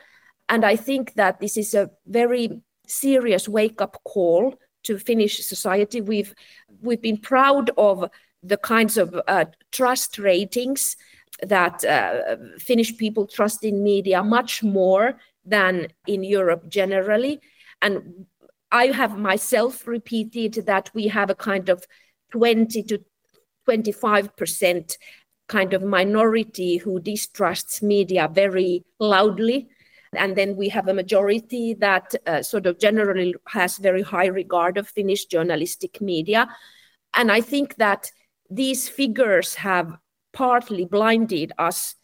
And 0.49 0.65
I 0.65 0.76
think 0.76 1.15
that 1.15 1.41
this 1.41 1.57
is 1.57 1.75
a 1.75 1.91
very 2.07 2.61
serious 2.87 3.49
wake 3.49 3.81
up 3.81 4.00
call 4.05 4.55
to 4.85 4.99
Finnish 4.99 5.45
society. 5.45 6.00
We've, 6.00 6.35
we've 6.81 7.03
been 7.03 7.19
proud 7.19 7.71
of 7.76 8.09
the 8.43 8.57
kinds 8.57 8.97
of 8.97 9.21
uh, 9.26 9.47
trust 9.73 10.19
ratings 10.19 10.97
that 11.43 11.85
uh, 11.85 12.37
Finnish 12.59 12.97
people 12.97 13.26
trust 13.26 13.65
in 13.65 13.83
media 13.83 14.23
much 14.23 14.62
more 14.62 15.19
than 15.45 15.88
in 16.07 16.23
Europe 16.23 16.69
generally. 16.69 17.41
And 17.83 18.26
I 18.71 18.87
have 18.87 19.19
myself 19.19 19.87
repeated 19.87 20.67
that 20.67 20.91
we 20.95 21.09
have 21.09 21.31
a 21.31 21.35
kind 21.35 21.69
of 21.69 21.85
20 22.33 22.83
to 22.85 22.99
25% 23.69 24.97
kind 25.49 25.73
of 25.73 25.83
minority 25.83 26.79
who 26.79 27.00
distrusts 27.00 27.83
media 27.83 28.29
very 28.33 28.85
loudly. 28.99 29.69
And 30.13 30.37
then 30.37 30.57
we 30.57 30.69
have 30.69 30.89
a 30.89 30.95
majority 30.95 31.75
that 31.75 32.15
uh, 32.27 32.43
sort 32.43 32.67
of 32.67 32.79
generally 32.79 33.35
has 33.49 33.79
very 33.79 34.03
high 34.03 34.27
regard 34.27 34.79
of 34.79 34.89
Finnish 34.89 35.27
journalistic 35.27 36.01
media. 36.01 36.49
And 37.15 37.33
I 37.33 37.41
think 37.41 37.77
that 37.77 38.11
these 38.51 38.89
figures 38.89 39.55
have 39.55 39.97
partly 40.33 40.85
blinded 40.85 41.53
us 41.59 41.95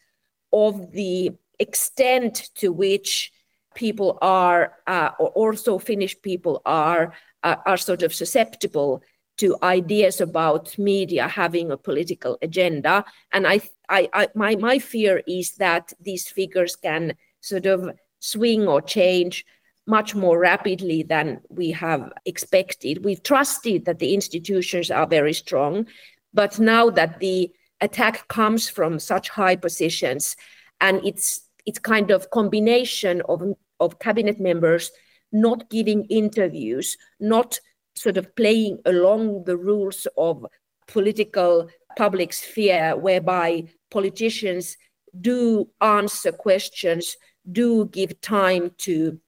of 0.53 0.93
the 0.93 1.33
extent 1.59 2.51
to 2.57 2.73
which 2.73 3.33
people 3.75 4.19
are, 4.21 4.75
uh, 4.87 5.11
or 5.19 5.29
also 5.31 5.79
Finnish 5.79 6.21
people 6.23 6.61
are, 6.65 7.15
uh, 7.43 7.57
are 7.67 7.77
sort 7.77 8.03
of 8.03 8.15
susceptible 8.15 9.03
to 9.39 9.57
ideas 9.63 10.21
about 10.21 10.77
media 10.79 11.27
having 11.27 11.71
a 11.71 11.77
political 11.77 12.39
agenda. 12.43 13.05
And 13.33 13.47
I, 13.47 13.61
I, 13.89 14.09
I, 14.13 14.29
my, 14.35 14.57
my 14.57 14.79
fear 14.79 15.23
is 15.27 15.53
that 15.53 15.93
these 16.01 16.29
figures 16.29 16.77
can 16.77 17.15
sort 17.43 17.67
of 17.67 17.91
swing 18.21 18.67
or 18.67 18.81
change 18.81 19.45
much 19.87 20.15
more 20.15 20.39
rapidly 20.39 21.03
than 21.03 21.41
we 21.51 21.71
have 21.73 22.11
expected. 22.25 23.05
We've 23.05 23.23
trusted 23.23 23.85
that 23.85 23.99
the 23.99 24.15
institutions 24.15 24.91
are 24.91 25.07
very 25.07 25.35
strong, 25.35 25.87
but 26.33 26.59
now 26.59 26.89
that 26.91 27.19
the 27.21 27.51
attack 27.81 28.29
comes 28.29 28.69
from 28.69 28.99
such 28.99 29.29
high 29.29 29.57
positions 29.57 30.37
and 30.81 31.05
it's 31.05 31.43
it's 31.67 31.79
kind 31.79 32.11
of 32.11 32.31
combination 32.31 33.23
of, 33.29 33.43
of 33.79 33.99
cabinet 33.99 34.41
members 34.41 34.91
not 35.33 35.71
giving 35.71 36.05
interviews, 36.07 36.97
not 37.21 37.59
sort 37.95 38.17
of 38.17 38.35
playing 38.37 38.79
along 38.85 39.45
the 39.45 39.57
rules 39.57 40.07
of 40.17 40.45
political 40.89 41.69
public 41.97 42.33
sphere, 42.33 42.97
whereby 42.97 43.65
politicians 43.91 44.77
do 45.21 45.69
answer 45.81 46.33
questions, 46.33 47.17
do 47.51 47.87
give 47.87 48.21
time 48.21 48.73
to 48.79 49.19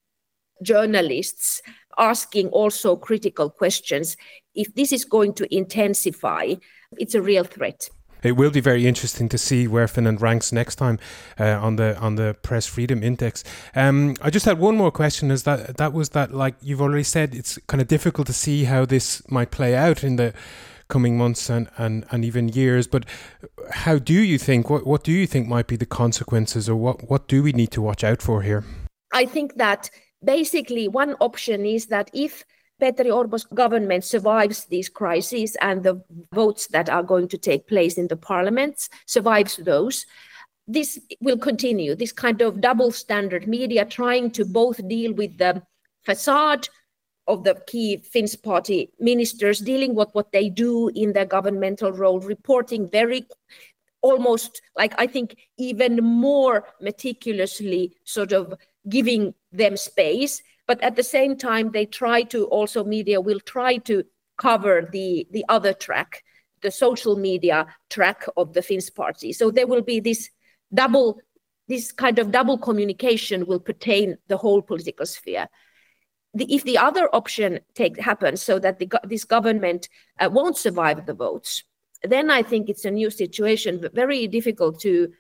journalists, 0.63 1.63
asking 1.99 2.49
also 2.49 2.97
critical 2.97 3.51
questions. 3.51 4.17
If 4.55 4.75
this 4.75 4.93
is 4.93 5.05
going 5.05 5.35
to 5.35 5.55
intensify, 5.55 6.55
it's 6.97 7.15
a 7.15 7.23
real 7.23 7.45
threat 7.45 7.89
it 8.25 8.33
will 8.33 8.51
be 8.51 8.61
very 8.61 8.87
interesting 8.87 9.29
to 9.29 9.39
see 9.39 9.69
where 9.69 9.87
Finland 9.87 10.21
ranks 10.23 10.51
next 10.51 10.77
time 10.77 10.99
uh, 11.39 11.59
on 11.61 11.77
the 11.77 11.97
on 11.99 12.17
the 12.17 12.35
press 12.43 12.67
freedom 12.67 13.03
index. 13.03 13.45
Um, 13.75 14.17
I 14.23 14.31
just 14.31 14.47
had 14.47 14.59
one 14.59 14.77
more 14.77 14.91
question. 14.91 15.31
Is 15.31 15.43
that 15.43 15.77
that 15.77 15.93
was 15.93 16.09
that 16.11 16.33
like 16.33 16.55
you've 16.63 16.81
already 16.81 17.05
said, 17.05 17.35
it's 17.35 17.59
kind 17.67 17.81
of 17.81 17.89
difficult 17.89 18.27
to 18.27 18.33
see 18.33 18.65
how 18.65 18.87
this 18.87 19.23
might 19.31 19.51
play 19.51 19.77
out 19.77 20.03
in 20.03 20.17
the 20.17 20.33
coming 20.89 21.17
months 21.17 21.51
and, 21.51 21.69
and, 21.79 22.05
and 22.11 22.25
even 22.25 22.49
years. 22.49 22.87
But 22.87 23.07
how 23.71 23.99
do 23.99 24.15
you 24.15 24.39
think? 24.39 24.71
What 24.71 24.87
what 24.87 25.05
do 25.05 25.13
you 25.13 25.27
think 25.27 25.49
might 25.49 25.67
be 25.67 25.77
the 25.77 25.87
consequences, 25.87 26.69
or 26.69 26.77
what 26.77 27.09
what 27.11 27.29
do 27.29 27.43
we 27.43 27.53
need 27.53 27.71
to 27.73 27.83
watch 27.83 28.05
out 28.05 28.23
for 28.23 28.43
here? 28.43 28.65
I 29.13 29.27
think 29.27 29.55
that 29.57 29.91
basically 30.25 30.89
one 30.89 31.15
option 31.21 31.65
is 31.67 31.87
that 31.87 32.11
if 32.13 32.45
Petteri 32.81 33.11
Orpo's 33.11 33.45
government 33.45 34.05
survives 34.05 34.67
these 34.67 34.89
crises 34.89 35.57
and 35.61 35.83
the 35.83 36.03
votes 36.33 36.67
that 36.69 36.89
are 36.89 37.03
going 37.03 37.29
to 37.29 37.39
take 37.39 37.69
place 37.69 37.97
in 37.97 38.09
the 38.09 38.17
parliaments 38.17 38.89
survives 39.07 39.57
those, 39.59 40.07
this 40.67 40.99
will 41.21 41.39
continue. 41.39 41.95
This 41.95 42.13
kind 42.13 42.41
of 42.41 42.61
double 42.61 42.91
standard 42.91 43.47
media 43.47 43.85
trying 43.85 44.31
to 44.33 44.45
both 44.45 44.87
deal 44.89 45.13
with 45.13 45.39
the 45.39 45.63
facade 46.05 46.69
of 47.27 47.45
the 47.45 47.55
key 47.67 47.99
Finns 47.99 48.37
party 48.37 48.91
ministers, 48.99 49.61
dealing 49.61 49.95
with 49.95 50.09
what 50.13 50.33
they 50.33 50.49
do 50.49 50.89
in 50.95 51.13
their 51.13 51.25
governmental 51.25 51.93
role, 51.93 52.21
reporting 52.21 52.89
very 52.91 53.27
almost 54.03 54.61
like 54.77 54.95
I 54.99 55.07
think 55.07 55.37
even 55.57 55.97
more 55.97 56.69
meticulously, 56.81 57.97
sort 58.05 58.33
of 58.33 58.55
giving 58.89 59.35
them 59.51 59.77
space. 59.77 60.43
But 60.67 60.83
at 60.83 60.97
the 60.97 61.03
same 61.03 61.37
time 61.37 61.71
they 61.71 61.87
try 61.87 62.23
to 62.25 62.45
also 62.47 62.85
media 62.85 63.21
will 63.21 63.41
try 63.41 63.79
to 63.79 64.05
cover 64.37 64.89
the 64.93 65.27
the 65.31 65.45
other 65.49 65.73
track 65.73 66.23
the 66.65 66.71
social 66.71 67.15
media 67.15 67.67
track 67.91 68.27
of 68.37 68.55
the 68.55 68.63
finns 68.63 68.91
party. 68.91 69.33
So 69.33 69.51
there 69.51 69.67
will 69.67 69.83
be 69.83 70.01
this 70.01 70.31
double 70.73 71.21
this 71.69 71.93
kind 71.93 72.19
of 72.19 72.33
double 72.33 72.59
communication 72.59 73.47
will 73.47 73.61
pertain 73.61 74.17
the 74.29 74.37
whole 74.37 74.61
political 74.61 75.07
sphere 75.07 75.49
the, 76.35 76.53
if 76.53 76.65
the 76.65 76.79
other 76.79 77.09
option 77.15 77.61
take 77.75 77.99
happens 77.99 78.43
so 78.43 78.59
that 78.59 78.79
the, 78.79 78.91
this 79.05 79.25
government 79.25 79.89
uh, 80.21 80.29
won't 80.31 80.57
survive 80.57 81.07
the 81.07 81.15
votes 81.15 81.63
then 82.03 82.31
i 82.31 82.43
think 82.43 82.69
it's 82.69 82.85
a 82.85 82.91
new 82.91 83.11
situation 83.11 83.85
very 83.95 84.27
difficult 84.27 84.81
to 84.81 85.13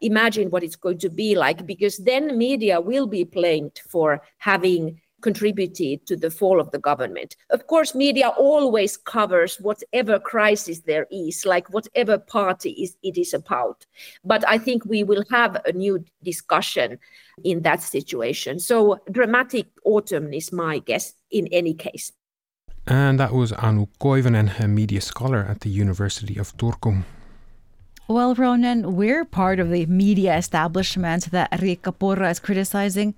imagine 0.00 0.48
what 0.50 0.62
it's 0.62 0.76
going 0.76 0.98
to 0.98 1.10
be 1.10 1.34
like 1.34 1.66
because 1.66 1.98
then 1.98 2.38
media 2.38 2.80
will 2.80 3.06
be 3.06 3.24
blamed 3.24 3.80
for 3.88 4.22
having 4.38 4.98
contributed 5.20 6.06
to 6.06 6.16
the 6.16 6.30
fall 6.30 6.60
of 6.60 6.70
the 6.70 6.78
government. 6.78 7.36
Of 7.50 7.66
course, 7.66 7.94
media 7.94 8.28
always 8.28 8.96
covers 8.96 9.56
whatever 9.60 10.18
crisis 10.18 10.80
there 10.80 11.06
is, 11.10 11.44
like 11.46 11.68
whatever 11.70 12.18
party 12.18 12.70
is, 12.70 12.96
it 13.02 13.18
is 13.18 13.34
about. 13.34 13.86
But 14.24 14.44
I 14.48 14.58
think 14.58 14.84
we 14.84 15.04
will 15.04 15.24
have 15.30 15.60
a 15.64 15.72
new 15.72 16.04
discussion 16.22 16.98
in 17.44 17.62
that 17.62 17.82
situation. 17.82 18.58
So, 18.58 19.00
dramatic 19.10 19.66
autumn 19.84 20.32
is 20.32 20.52
my 20.52 20.78
guess 20.78 21.14
in 21.30 21.46
any 21.48 21.74
case. 21.74 22.12
And 22.86 23.20
that 23.20 23.32
was 23.32 23.52
Anu 23.52 23.86
Koivunen, 24.00 24.58
a 24.58 24.66
media 24.66 25.00
scholar 25.00 25.46
at 25.48 25.60
the 25.60 25.70
University 25.70 26.38
of 26.38 26.56
Turku. 26.56 27.04
Well, 28.08 28.34
Ronan, 28.34 28.96
we're 28.96 29.24
part 29.24 29.60
of 29.60 29.70
the 29.70 29.86
media 29.86 30.36
establishment 30.36 31.30
that 31.30 31.52
Riikka 31.52 31.96
Purra 31.96 32.30
is 32.30 32.40
criticizing. 32.40 33.14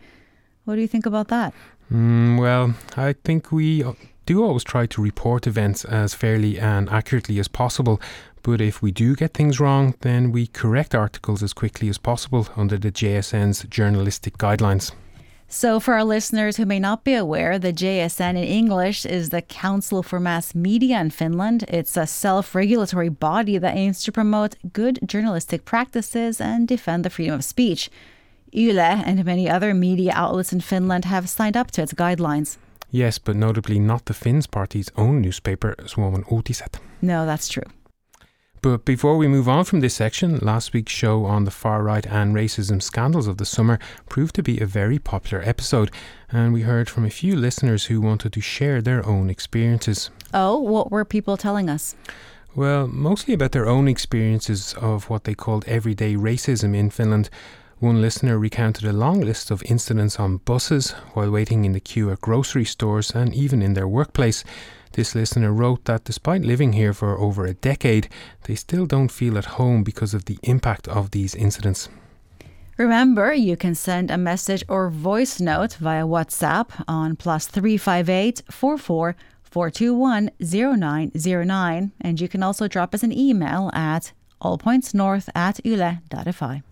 What 0.65 0.75
do 0.75 0.83
you 0.83 0.89
think 0.89 1.07
about 1.07 1.29
that? 1.29 1.55
Mm, 1.91 2.39
well, 2.39 2.75
I 2.97 3.15
think 3.25 3.51
we 3.51 3.85
do 4.27 4.43
always 4.45 4.65
try 4.65 4.87
to 4.87 5.03
report 5.03 5.47
events 5.47 5.85
as 5.85 6.15
fairly 6.15 6.59
and 6.59 6.89
accurately 6.91 7.39
as 7.39 7.49
possible. 7.49 8.01
But 8.43 8.61
if 8.61 8.83
we 8.83 8.91
do 8.91 9.15
get 9.15 9.35
things 9.35 9.61
wrong, 9.61 9.95
then 10.01 10.33
we 10.33 10.47
correct 10.49 10.95
articles 10.95 11.43
as 11.43 11.53
quickly 11.53 11.89
as 11.89 11.99
possible 11.99 12.49
under 12.57 12.77
the 12.77 12.91
JSN's 12.91 13.65
journalistic 13.65 14.37
guidelines. 14.39 14.93
So, 15.49 15.81
for 15.81 15.93
our 15.93 16.05
listeners 16.05 16.57
who 16.57 16.65
may 16.65 16.81
not 16.81 17.05
be 17.05 17.13
aware, 17.13 17.59
the 17.59 17.75
JSN 17.75 18.31
in 18.31 18.37
English 18.45 19.05
is 19.05 19.29
the 19.29 19.43
Council 19.43 20.03
for 20.03 20.19
Mass 20.19 20.55
Media 20.55 20.99
in 20.99 21.11
Finland. 21.11 21.65
It's 21.69 21.95
a 21.95 22.07
self 22.07 22.55
regulatory 22.55 23.11
body 23.11 23.59
that 23.59 23.77
aims 23.77 24.03
to 24.05 24.13
promote 24.13 24.57
good 24.73 24.99
journalistic 25.05 25.67
practices 25.67 26.41
and 26.41 26.67
defend 26.67 27.05
the 27.05 27.11
freedom 27.11 27.35
of 27.35 27.45
speech. 27.45 27.91
Yle 28.51 28.79
and 28.79 29.25
many 29.27 29.49
other 29.49 29.75
media 29.75 30.13
outlets 30.15 30.55
in 30.55 30.61
Finland 30.61 31.05
have 31.05 31.29
signed 31.29 31.57
up 31.57 31.71
to 31.73 31.83
its 31.83 31.93
guidelines. 31.93 32.57
Yes, 32.93 33.19
but 33.19 33.37
notably 33.37 33.79
not 33.79 34.05
the 34.05 34.13
Finns 34.13 34.47
party's 34.47 34.91
own 34.97 35.23
newspaper, 35.23 35.75
Suomen 35.87 36.25
Uutiset. 36.27 36.79
No, 37.01 37.25
that's 37.25 37.49
true. 37.49 37.65
But 38.61 38.85
before 38.85 39.17
we 39.17 39.27
move 39.27 39.49
on 39.49 39.65
from 39.65 39.81
this 39.81 39.95
section, 39.95 40.39
last 40.39 40.73
week's 40.73 40.93
show 40.93 41.25
on 41.25 41.45
the 41.45 41.51
far 41.51 41.83
right 41.83 42.07
and 42.07 42.35
racism 42.35 42.81
scandals 42.81 43.27
of 43.27 43.39
the 43.39 43.47
summer 43.47 43.79
proved 44.09 44.35
to 44.37 44.43
be 44.43 44.61
a 44.61 44.67
very 44.67 44.99
popular 45.01 45.43
episode, 45.43 45.91
and 46.31 46.53
we 46.53 46.63
heard 46.63 46.89
from 46.89 47.05
a 47.05 47.11
few 47.11 47.35
listeners 47.35 47.87
who 47.87 48.01
wanted 48.01 48.35
to 48.35 48.41
share 48.41 48.83
their 48.83 49.05
own 49.05 49.31
experiences. 49.31 50.11
Oh, 50.35 50.61
what 50.61 50.93
were 50.93 51.05
people 51.05 51.37
telling 51.37 51.71
us? 51.71 51.97
Well, 52.55 52.87
mostly 52.87 53.33
about 53.33 53.53
their 53.53 53.67
own 53.67 53.89
experiences 53.89 54.75
of 54.75 55.09
what 55.09 55.25
they 55.25 55.35
called 55.35 55.65
everyday 55.67 56.15
racism 56.15 56.77
in 56.77 56.91
Finland. 56.91 57.31
One 57.83 58.01
listener 58.01 58.39
recounted 58.39 58.85
a 58.85 58.93
long 58.93 59.23
list 59.23 59.51
of 59.51 59.61
incidents 59.65 60.21
on 60.21 60.37
buses, 60.37 60.93
while 61.15 61.33
waiting 61.33 61.65
in 61.65 61.73
the 61.73 61.81
queue 61.81 62.13
at 62.13 62.21
grocery 62.21 62.65
stores, 62.65 63.11
and 63.11 63.35
even 63.35 63.61
in 63.61 63.75
their 63.75 63.89
workplace. 63.89 64.45
This 64.93 65.17
listener 65.17 65.53
wrote 65.53 65.87
that 65.87 66.05
despite 66.05 66.43
living 66.43 66.75
here 66.75 66.93
for 66.93 67.19
over 67.19 67.45
a 67.45 67.55
decade, 67.55 68.09
they 68.45 68.55
still 68.55 68.87
don't 68.87 69.11
feel 69.11 69.37
at 69.37 69.57
home 69.59 69.83
because 69.83 70.15
of 70.15 70.27
the 70.27 70.39
impact 70.45 70.87
of 70.87 71.11
these 71.11 71.35
incidents. 71.35 71.89
Remember, 72.77 73.35
you 73.35 73.57
can 73.57 73.75
send 73.75 74.13
a 74.13 74.17
message 74.17 74.63
or 74.69 74.89
voice 74.89 75.41
note 75.41 75.75
via 75.81 76.05
WhatsApp 76.05 76.69
on 76.87 77.17
plus 77.17 77.49
358 77.49 78.43
44 78.49 79.17
421 79.43 80.31
0909. 80.41 81.93
And 82.01 82.21
you 82.21 82.29
can 82.29 82.45
also 82.45 82.69
drop 82.69 82.95
us 82.95 83.03
an 83.03 83.11
email 83.11 83.73
at 83.75 84.13
allpointsnorth 84.41 85.29
at 85.35 85.59
yle.fi. 85.67 86.63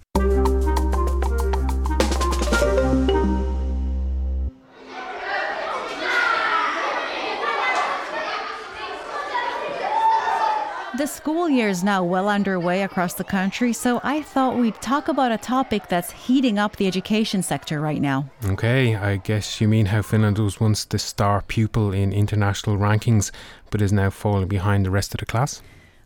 The 11.01 11.07
school 11.07 11.49
year 11.49 11.71
is 11.71 11.83
now 11.83 12.05
well 12.05 12.29
underway 12.29 12.83
across 12.83 13.15
the 13.15 13.25
country, 13.25 13.73
so 13.73 14.03
I 14.05 14.21
thought 14.21 14.59
we'd 14.59 14.83
talk 14.83 15.09
about 15.09 15.33
a 15.33 15.39
topic 15.39 15.89
that's 15.89 16.11
heating 16.11 16.59
up 16.59 16.77
the 16.77 16.87
education 16.87 17.43
sector 17.43 17.81
right 17.81 18.03
now. 18.03 18.29
Okay, 18.45 18.95
I 18.95 19.17
guess 19.17 19.63
you 19.63 19.67
mean 19.67 19.87
how 19.87 20.03
Finland 20.03 20.39
was 20.39 20.61
once 20.61 20.85
the 20.85 20.99
star 20.99 21.41
pupil 21.41 21.95
in 21.95 22.13
international 22.13 22.77
rankings, 22.77 23.31
but 23.71 23.81
is 23.81 23.95
now 23.95 24.11
falling 24.11 24.47
behind 24.47 24.85
the 24.85 24.91
rest 24.91 25.15
of 25.15 25.21
the 25.21 25.25
class? 25.25 25.63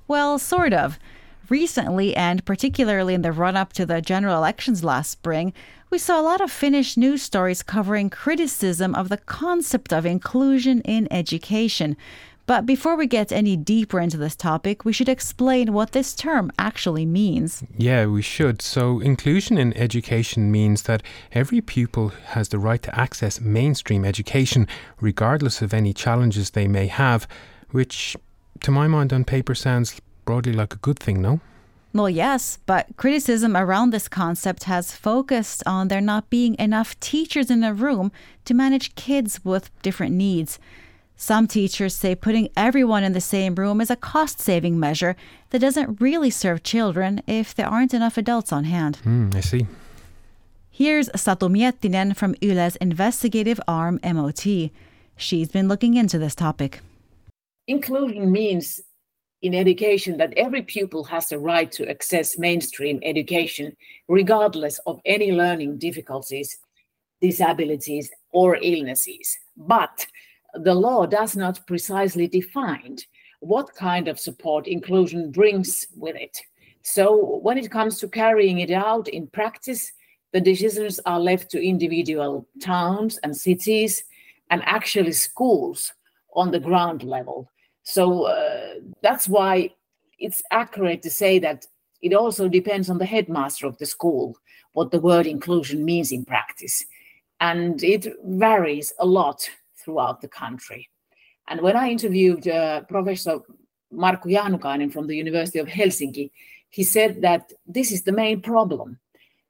Well, 0.06 0.38
sort 0.38 0.72
of. 0.72 1.00
Recently, 1.48 2.14
and 2.14 2.44
particularly 2.44 3.14
in 3.14 3.22
the 3.22 3.32
run 3.32 3.56
up 3.56 3.72
to 3.72 3.84
the 3.84 4.00
general 4.00 4.36
elections 4.36 4.84
last 4.84 5.10
spring, 5.10 5.52
we 5.90 5.98
saw 5.98 6.20
a 6.20 6.22
lot 6.22 6.40
of 6.40 6.52
Finnish 6.52 6.96
news 6.96 7.20
stories 7.20 7.64
covering 7.64 8.10
criticism 8.10 8.94
of 8.94 9.08
the 9.08 9.18
concept 9.18 9.92
of 9.92 10.06
inclusion 10.06 10.82
in 10.82 11.12
education. 11.12 11.96
But 12.46 12.66
before 12.66 12.94
we 12.94 13.06
get 13.06 13.32
any 13.32 13.56
deeper 13.56 13.98
into 13.98 14.18
this 14.18 14.36
topic, 14.36 14.84
we 14.84 14.92
should 14.92 15.08
explain 15.08 15.72
what 15.72 15.92
this 15.92 16.14
term 16.14 16.52
actually 16.58 17.06
means. 17.06 17.64
Yeah, 17.78 18.04
we 18.06 18.20
should. 18.20 18.60
So, 18.60 19.00
inclusion 19.00 19.56
in 19.56 19.74
education 19.76 20.52
means 20.52 20.82
that 20.82 21.02
every 21.32 21.62
pupil 21.62 22.10
has 22.26 22.50
the 22.50 22.58
right 22.58 22.82
to 22.82 22.98
access 22.98 23.40
mainstream 23.40 24.04
education, 24.04 24.68
regardless 25.00 25.62
of 25.62 25.72
any 25.72 25.94
challenges 25.94 26.50
they 26.50 26.68
may 26.68 26.86
have, 26.86 27.26
which, 27.70 28.14
to 28.60 28.70
my 28.70 28.88
mind, 28.88 29.14
on 29.14 29.24
paper 29.24 29.54
sounds 29.54 29.98
broadly 30.26 30.52
like 30.52 30.74
a 30.74 30.78
good 30.78 30.98
thing, 30.98 31.22
no? 31.22 31.40
Well, 31.94 32.10
yes, 32.10 32.58
but 32.66 32.88
criticism 32.96 33.56
around 33.56 33.90
this 33.90 34.08
concept 34.08 34.64
has 34.64 34.92
focused 34.92 35.62
on 35.64 35.88
there 35.88 36.00
not 36.00 36.28
being 36.28 36.56
enough 36.58 36.98
teachers 36.98 37.50
in 37.50 37.62
a 37.62 37.72
room 37.72 38.10
to 38.46 38.52
manage 38.52 38.96
kids 38.96 39.42
with 39.44 39.70
different 39.80 40.14
needs. 40.14 40.58
Some 41.16 41.46
teachers 41.46 41.94
say 41.94 42.14
putting 42.14 42.48
everyone 42.56 43.04
in 43.04 43.12
the 43.12 43.20
same 43.20 43.54
room 43.54 43.80
is 43.80 43.90
a 43.90 43.96
cost 43.96 44.40
saving 44.40 44.80
measure 44.80 45.14
that 45.50 45.60
doesn't 45.60 46.00
really 46.00 46.30
serve 46.30 46.62
children 46.64 47.22
if 47.26 47.54
there 47.54 47.68
aren't 47.68 47.94
enough 47.94 48.18
adults 48.18 48.52
on 48.52 48.64
hand. 48.64 48.98
Mm, 49.04 49.34
I 49.34 49.40
see. 49.40 49.66
Here's 50.70 51.08
Satu 51.10 51.48
Miettinen 51.48 52.16
from 52.16 52.34
Yle's 52.42 52.74
investigative 52.76 53.60
arm 53.68 54.00
MOT. 54.02 54.70
She's 55.16 55.48
been 55.48 55.68
looking 55.68 55.94
into 55.94 56.18
this 56.18 56.34
topic. 56.34 56.80
Inclusion 57.68 58.32
means 58.32 58.80
in 59.40 59.54
education 59.54 60.16
that 60.16 60.34
every 60.36 60.62
pupil 60.62 61.04
has 61.04 61.28
the 61.28 61.38
right 61.38 61.70
to 61.70 61.88
access 61.88 62.36
mainstream 62.36 62.98
education, 63.04 63.76
regardless 64.08 64.80
of 64.86 65.00
any 65.04 65.30
learning 65.30 65.78
difficulties, 65.78 66.58
disabilities, 67.20 68.10
or 68.32 68.58
illnesses. 68.60 69.38
But 69.56 70.06
the 70.62 70.74
law 70.74 71.06
does 71.06 71.36
not 71.36 71.66
precisely 71.66 72.28
define 72.28 72.98
what 73.40 73.74
kind 73.74 74.08
of 74.08 74.18
support 74.18 74.66
inclusion 74.66 75.30
brings 75.30 75.86
with 75.96 76.16
it. 76.16 76.38
So 76.82 77.38
when 77.42 77.58
it 77.58 77.70
comes 77.70 77.98
to 77.98 78.08
carrying 78.08 78.60
it 78.60 78.70
out 78.70 79.08
in 79.08 79.26
practice, 79.26 79.92
the 80.32 80.40
decisions 80.40 81.00
are 81.06 81.20
left 81.20 81.50
to 81.50 81.64
individual 81.64 82.46
towns 82.60 83.18
and 83.22 83.36
cities 83.36 84.04
and 84.50 84.62
actually 84.64 85.12
schools 85.12 85.92
on 86.34 86.50
the 86.50 86.60
ground 86.60 87.02
level. 87.02 87.50
So 87.84 88.24
uh, 88.24 88.74
that's 89.02 89.28
why 89.28 89.70
it's 90.18 90.42
accurate 90.50 91.02
to 91.02 91.10
say 91.10 91.38
that 91.40 91.66
it 92.02 92.12
also 92.12 92.48
depends 92.48 92.90
on 92.90 92.98
the 92.98 93.06
headmaster 93.06 93.66
of 93.66 93.78
the 93.78 93.86
school 93.86 94.36
what 94.72 94.90
the 94.90 95.00
word 95.00 95.26
inclusion 95.26 95.84
means 95.84 96.12
in 96.12 96.24
practice. 96.24 96.84
And 97.40 97.82
it 97.82 98.06
varies 98.24 98.92
a 98.98 99.06
lot 99.06 99.48
throughout 99.84 100.20
the 100.20 100.28
country. 100.28 100.88
And 101.48 101.60
when 101.60 101.76
I 101.76 101.90
interviewed 101.90 102.48
uh, 102.48 102.82
Professor 102.82 103.40
Markku 103.92 104.26
Jahnukainen 104.26 104.92
from 104.92 105.06
the 105.06 105.16
University 105.16 105.58
of 105.58 105.68
Helsinki, 105.68 106.30
he 106.70 106.82
said 106.82 107.22
that 107.22 107.52
this 107.66 107.92
is 107.92 108.02
the 108.02 108.12
main 108.12 108.40
problem 108.40 108.98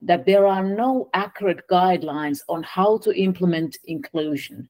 that 0.02 0.26
there 0.26 0.46
are 0.46 0.62
no 0.62 1.08
accurate 1.14 1.66
guidelines 1.70 2.40
on 2.48 2.62
how 2.62 2.98
to 2.98 3.18
implement 3.18 3.78
inclusion. 3.84 4.68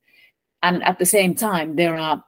And 0.62 0.82
at 0.84 0.98
the 0.98 1.06
same 1.06 1.34
time, 1.34 1.74
there 1.74 1.96
are 1.96 2.22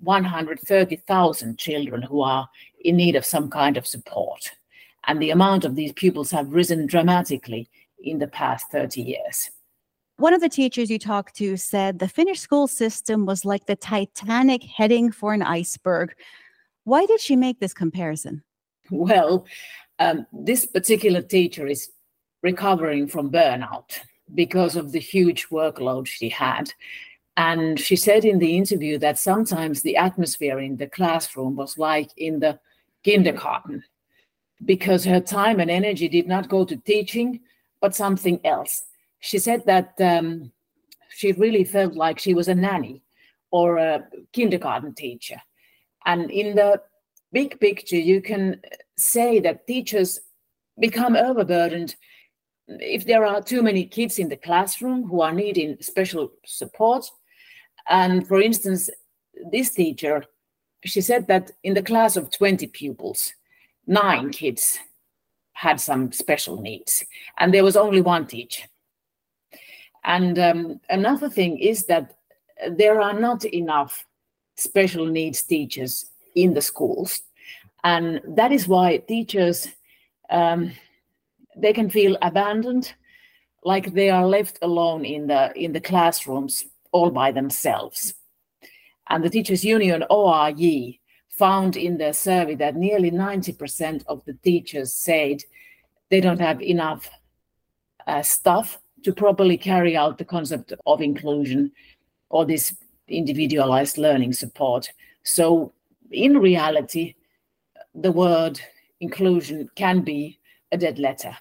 130,000 0.00 1.58
children 1.58 2.02
who 2.02 2.20
are 2.20 2.48
in 2.84 2.96
need 2.96 3.16
of 3.16 3.24
some 3.24 3.48
kind 3.48 3.76
of 3.76 3.86
support. 3.86 4.50
And 5.06 5.22
the 5.22 5.30
amount 5.30 5.64
of 5.64 5.74
these 5.74 5.92
pupils 5.92 6.30
have 6.32 6.52
risen 6.52 6.86
dramatically 6.86 7.70
in 7.98 8.18
the 8.18 8.28
past 8.28 8.66
30 8.70 9.00
years. 9.00 9.50
One 10.18 10.32
of 10.32 10.40
the 10.40 10.48
teachers 10.48 10.90
you 10.90 10.98
talked 10.98 11.36
to 11.36 11.58
said 11.58 11.98
the 11.98 12.08
Finnish 12.08 12.40
school 12.40 12.66
system 12.66 13.26
was 13.26 13.44
like 13.44 13.66
the 13.66 13.76
Titanic 13.76 14.62
heading 14.62 15.12
for 15.12 15.34
an 15.34 15.42
iceberg. 15.42 16.14
Why 16.84 17.04
did 17.04 17.20
she 17.20 17.36
make 17.36 17.60
this 17.60 17.74
comparison? 17.74 18.42
Well, 18.90 19.44
um, 19.98 20.26
this 20.32 20.64
particular 20.64 21.20
teacher 21.20 21.66
is 21.66 21.90
recovering 22.42 23.08
from 23.08 23.30
burnout 23.30 23.98
because 24.34 24.74
of 24.74 24.92
the 24.92 25.00
huge 25.00 25.48
workload 25.48 26.06
she 26.06 26.30
had. 26.30 26.72
And 27.36 27.78
she 27.78 27.96
said 27.96 28.24
in 28.24 28.38
the 28.38 28.56
interview 28.56 28.96
that 28.98 29.18
sometimes 29.18 29.82
the 29.82 29.98
atmosphere 29.98 30.58
in 30.58 30.78
the 30.78 30.86
classroom 30.86 31.56
was 31.56 31.76
like 31.76 32.10
in 32.16 32.40
the 32.40 32.58
kindergarten 33.02 33.84
because 34.64 35.04
her 35.04 35.20
time 35.20 35.60
and 35.60 35.70
energy 35.70 36.08
did 36.08 36.26
not 36.26 36.48
go 36.48 36.64
to 36.64 36.76
teaching, 36.76 37.40
but 37.82 37.94
something 37.94 38.40
else 38.44 38.84
she 39.20 39.38
said 39.38 39.64
that 39.66 39.94
um, 40.00 40.52
she 41.08 41.32
really 41.32 41.64
felt 41.64 41.94
like 41.94 42.18
she 42.18 42.34
was 42.34 42.48
a 42.48 42.54
nanny 42.54 43.02
or 43.50 43.78
a 43.78 44.06
kindergarten 44.32 44.94
teacher. 44.94 45.40
And 46.04 46.30
in 46.30 46.54
the 46.54 46.80
big 47.32 47.58
picture, 47.60 47.96
you 47.96 48.20
can 48.20 48.60
say 48.96 49.40
that 49.40 49.66
teachers 49.66 50.20
become 50.78 51.16
overburdened 51.16 51.96
if 52.68 53.06
there 53.06 53.24
are 53.24 53.42
too 53.42 53.62
many 53.62 53.84
kids 53.84 54.18
in 54.18 54.28
the 54.28 54.36
classroom 54.36 55.04
who 55.08 55.20
are 55.20 55.32
needing 55.32 55.76
special 55.80 56.32
support. 56.44 57.08
And 57.88 58.26
for 58.26 58.40
instance, 58.40 58.90
this 59.52 59.70
teacher, 59.70 60.24
she 60.84 61.00
said 61.00 61.26
that 61.28 61.52
in 61.62 61.74
the 61.74 61.82
class 61.82 62.16
of 62.16 62.30
20 62.30 62.66
pupils, 62.68 63.32
nine 63.86 64.30
kids 64.30 64.78
had 65.52 65.80
some 65.80 66.12
special 66.12 66.60
needs, 66.60 67.04
and 67.38 67.52
there 67.54 67.64
was 67.64 67.76
only 67.76 68.02
one 68.02 68.26
teacher. 68.26 68.64
And 70.06 70.38
um, 70.38 70.80
another 70.88 71.28
thing 71.28 71.58
is 71.58 71.86
that 71.86 72.14
there 72.70 73.00
are 73.02 73.12
not 73.12 73.44
enough 73.44 74.06
special 74.56 75.04
needs 75.04 75.42
teachers 75.42 76.06
in 76.34 76.54
the 76.54 76.62
schools. 76.62 77.22
And 77.84 78.20
that 78.24 78.52
is 78.52 78.66
why 78.68 78.98
teachers, 78.98 79.68
um, 80.30 80.72
they 81.56 81.72
can 81.72 81.90
feel 81.90 82.16
abandoned, 82.22 82.94
like 83.64 83.92
they 83.92 84.10
are 84.10 84.26
left 84.26 84.58
alone 84.62 85.04
in 85.04 85.26
the, 85.26 85.52
in 85.56 85.72
the 85.72 85.80
classrooms 85.80 86.64
all 86.92 87.10
by 87.10 87.32
themselves. 87.32 88.14
And 89.08 89.24
the 89.24 89.30
Teachers 89.30 89.64
Union, 89.64 90.04
OAJ, 90.10 91.00
found 91.28 91.76
in 91.76 91.98
their 91.98 92.12
survey 92.12 92.54
that 92.56 92.76
nearly 92.76 93.10
90% 93.10 94.04
of 94.06 94.24
the 94.24 94.34
teachers 94.34 94.94
said 94.94 95.42
they 96.10 96.20
don't 96.20 96.40
have 96.40 96.62
enough 96.62 97.08
uh, 98.06 98.22
to 99.06 99.12
properly 99.12 99.56
carry 99.56 99.96
out 99.96 100.18
the 100.18 100.24
concept 100.24 100.72
of 100.84 101.00
inclusion 101.00 101.70
or 102.28 102.44
this 102.44 102.74
individualized 103.06 103.98
learning 103.98 104.32
support. 104.32 104.88
So, 105.22 105.72
in 106.10 106.38
reality, 106.38 107.14
the 107.94 108.10
word 108.10 108.60
inclusion 109.00 109.70
can 109.76 110.00
be 110.00 110.40
a 110.72 110.76
dead 110.76 110.98
letter. 110.98 111.36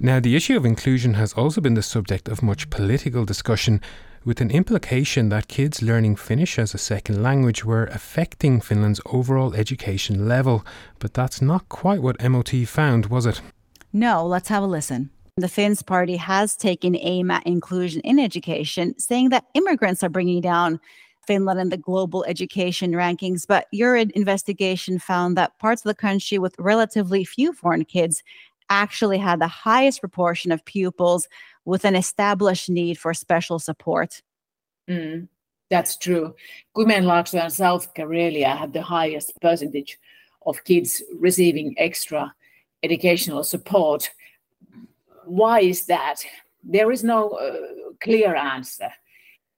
Now, 0.00 0.18
the 0.18 0.34
issue 0.34 0.56
of 0.56 0.64
inclusion 0.64 1.14
has 1.14 1.32
also 1.34 1.60
been 1.60 1.74
the 1.74 1.82
subject 1.94 2.26
of 2.26 2.42
much 2.42 2.70
political 2.70 3.24
discussion, 3.24 3.80
with 4.24 4.40
an 4.40 4.50
implication 4.50 5.28
that 5.28 5.46
kids 5.46 5.80
learning 5.80 6.16
Finnish 6.16 6.58
as 6.58 6.74
a 6.74 6.78
second 6.92 7.22
language 7.22 7.64
were 7.64 7.84
affecting 7.84 8.60
Finland's 8.60 9.00
overall 9.06 9.54
education 9.54 10.26
level. 10.26 10.66
But 10.98 11.14
that's 11.14 11.40
not 11.40 11.68
quite 11.68 12.02
what 12.02 12.20
MOT 12.20 12.66
found, 12.66 13.06
was 13.06 13.26
it? 13.26 13.40
No, 13.92 14.26
let's 14.26 14.48
have 14.48 14.64
a 14.64 14.66
listen. 14.66 15.10
The 15.38 15.48
Finns 15.48 15.82
party 15.82 16.16
has 16.16 16.56
taken 16.56 16.96
aim 16.96 17.30
at 17.30 17.46
inclusion 17.46 18.00
in 18.02 18.18
education, 18.18 18.98
saying 18.98 19.28
that 19.28 19.44
immigrants 19.52 20.02
are 20.02 20.08
bringing 20.08 20.40
down 20.40 20.80
Finland 21.26 21.60
in 21.60 21.68
the 21.68 21.76
global 21.76 22.24
education 22.24 22.92
rankings, 22.92 23.46
but 23.46 23.66
your 23.70 23.96
investigation 23.96 24.98
found 24.98 25.36
that 25.36 25.58
parts 25.58 25.84
of 25.84 25.90
the 25.90 25.94
country 25.94 26.38
with 26.38 26.54
relatively 26.58 27.22
few 27.22 27.52
foreign 27.52 27.84
kids 27.84 28.22
actually 28.70 29.18
had 29.18 29.38
the 29.38 29.46
highest 29.46 30.00
proportion 30.00 30.52
of 30.52 30.64
pupils 30.64 31.28
with 31.66 31.84
an 31.84 31.96
established 31.96 32.70
need 32.70 32.98
for 32.98 33.12
special 33.12 33.58
support. 33.58 34.22
Mm, 34.88 35.28
that's 35.68 35.98
true. 35.98 36.34
Kymenlaakso 36.74 37.42
and 37.42 37.52
South 37.52 37.92
Karelia 37.92 38.56
had 38.56 38.72
the 38.72 38.80
highest 38.80 39.32
percentage 39.42 39.98
of 40.46 40.64
kids 40.64 41.02
receiving 41.18 41.74
extra 41.76 42.34
educational 42.82 43.44
support. 43.44 44.10
Why 45.26 45.60
is 45.60 45.86
that? 45.86 46.16
There 46.62 46.90
is 46.90 47.04
no 47.04 47.30
uh, 47.30 47.92
clear 48.00 48.34
answer. 48.34 48.90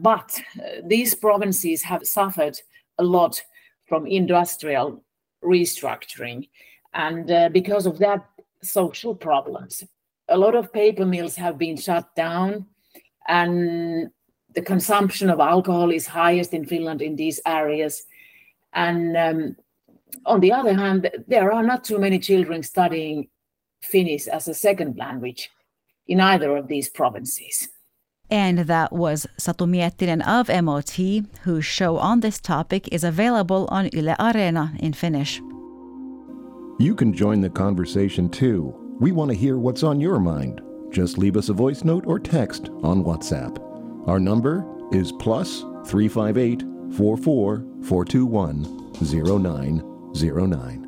But 0.01 0.41
uh, 0.59 0.83
these 0.85 1.15
provinces 1.15 1.83
have 1.83 2.07
suffered 2.07 2.59
a 2.99 3.05
lot 3.05 3.43
from 3.87 4.07
industrial 4.07 5.03
restructuring. 5.43 6.49
And 6.95 7.31
uh, 7.31 7.49
because 7.51 7.87
of 7.87 7.99
that, 7.99 8.25
social 8.63 9.15
problems. 9.15 9.85
A 10.29 10.37
lot 10.37 10.55
of 10.55 10.73
paper 10.73 11.07
mills 11.07 11.37
have 11.37 11.59
been 11.59 11.77
shut 11.77 12.15
down, 12.15 12.67
and 13.29 14.11
the 14.55 14.63
consumption 14.63 15.31
of 15.31 15.41
alcohol 15.41 15.91
is 15.91 16.07
highest 16.07 16.53
in 16.53 16.67
Finland 16.67 17.01
in 17.01 17.17
these 17.17 17.41
areas. 17.47 18.05
And 18.73 19.17
um, 19.17 19.57
on 20.27 20.41
the 20.41 20.53
other 20.53 20.75
hand, 20.75 21.11
there 21.27 21.53
are 21.53 21.63
not 21.63 21.85
too 21.85 21.99
many 21.99 22.19
children 22.19 22.63
studying 22.63 23.29
Finnish 23.81 24.27
as 24.27 24.49
a 24.49 24.55
second 24.55 24.99
language 24.99 25.51
in 26.09 26.21
either 26.21 26.57
of 26.57 26.69
these 26.69 26.89
provinces. 26.89 27.69
And 28.31 28.59
that 28.61 28.93
was 28.93 29.27
Satu 29.39 29.67
Miettinen 29.67 30.27
of 30.27 30.49
MOT, 30.65 31.25
whose 31.43 31.65
show 31.65 31.97
on 31.97 32.21
this 32.21 32.39
topic 32.41 32.89
is 32.93 33.05
available 33.05 33.67
on 33.71 33.89
Yle 33.93 34.17
Areena 34.17 34.79
in 34.81 34.93
Finnish. 34.93 35.41
You 36.79 36.95
can 36.95 37.13
join 37.13 37.41
the 37.41 37.51
conversation 37.51 38.29
too. 38.29 38.75
We 39.01 39.13
want 39.13 39.31
to 39.31 39.37
hear 39.37 39.59
what's 39.59 39.83
on 39.83 40.01
your 40.01 40.21
mind. 40.21 40.61
Just 40.91 41.19
leave 41.19 41.37
us 41.37 41.49
a 41.49 41.55
voice 41.55 41.85
note 41.85 42.07
or 42.07 42.19
text 42.19 42.69
on 42.83 43.05
WhatsApp. 43.05 43.59
Our 44.07 44.21
number 44.21 44.65
is 44.93 45.13
plus 45.13 45.61
358 45.87 46.63
44 46.97 47.65
421 47.83 48.93
0909. 49.01 50.88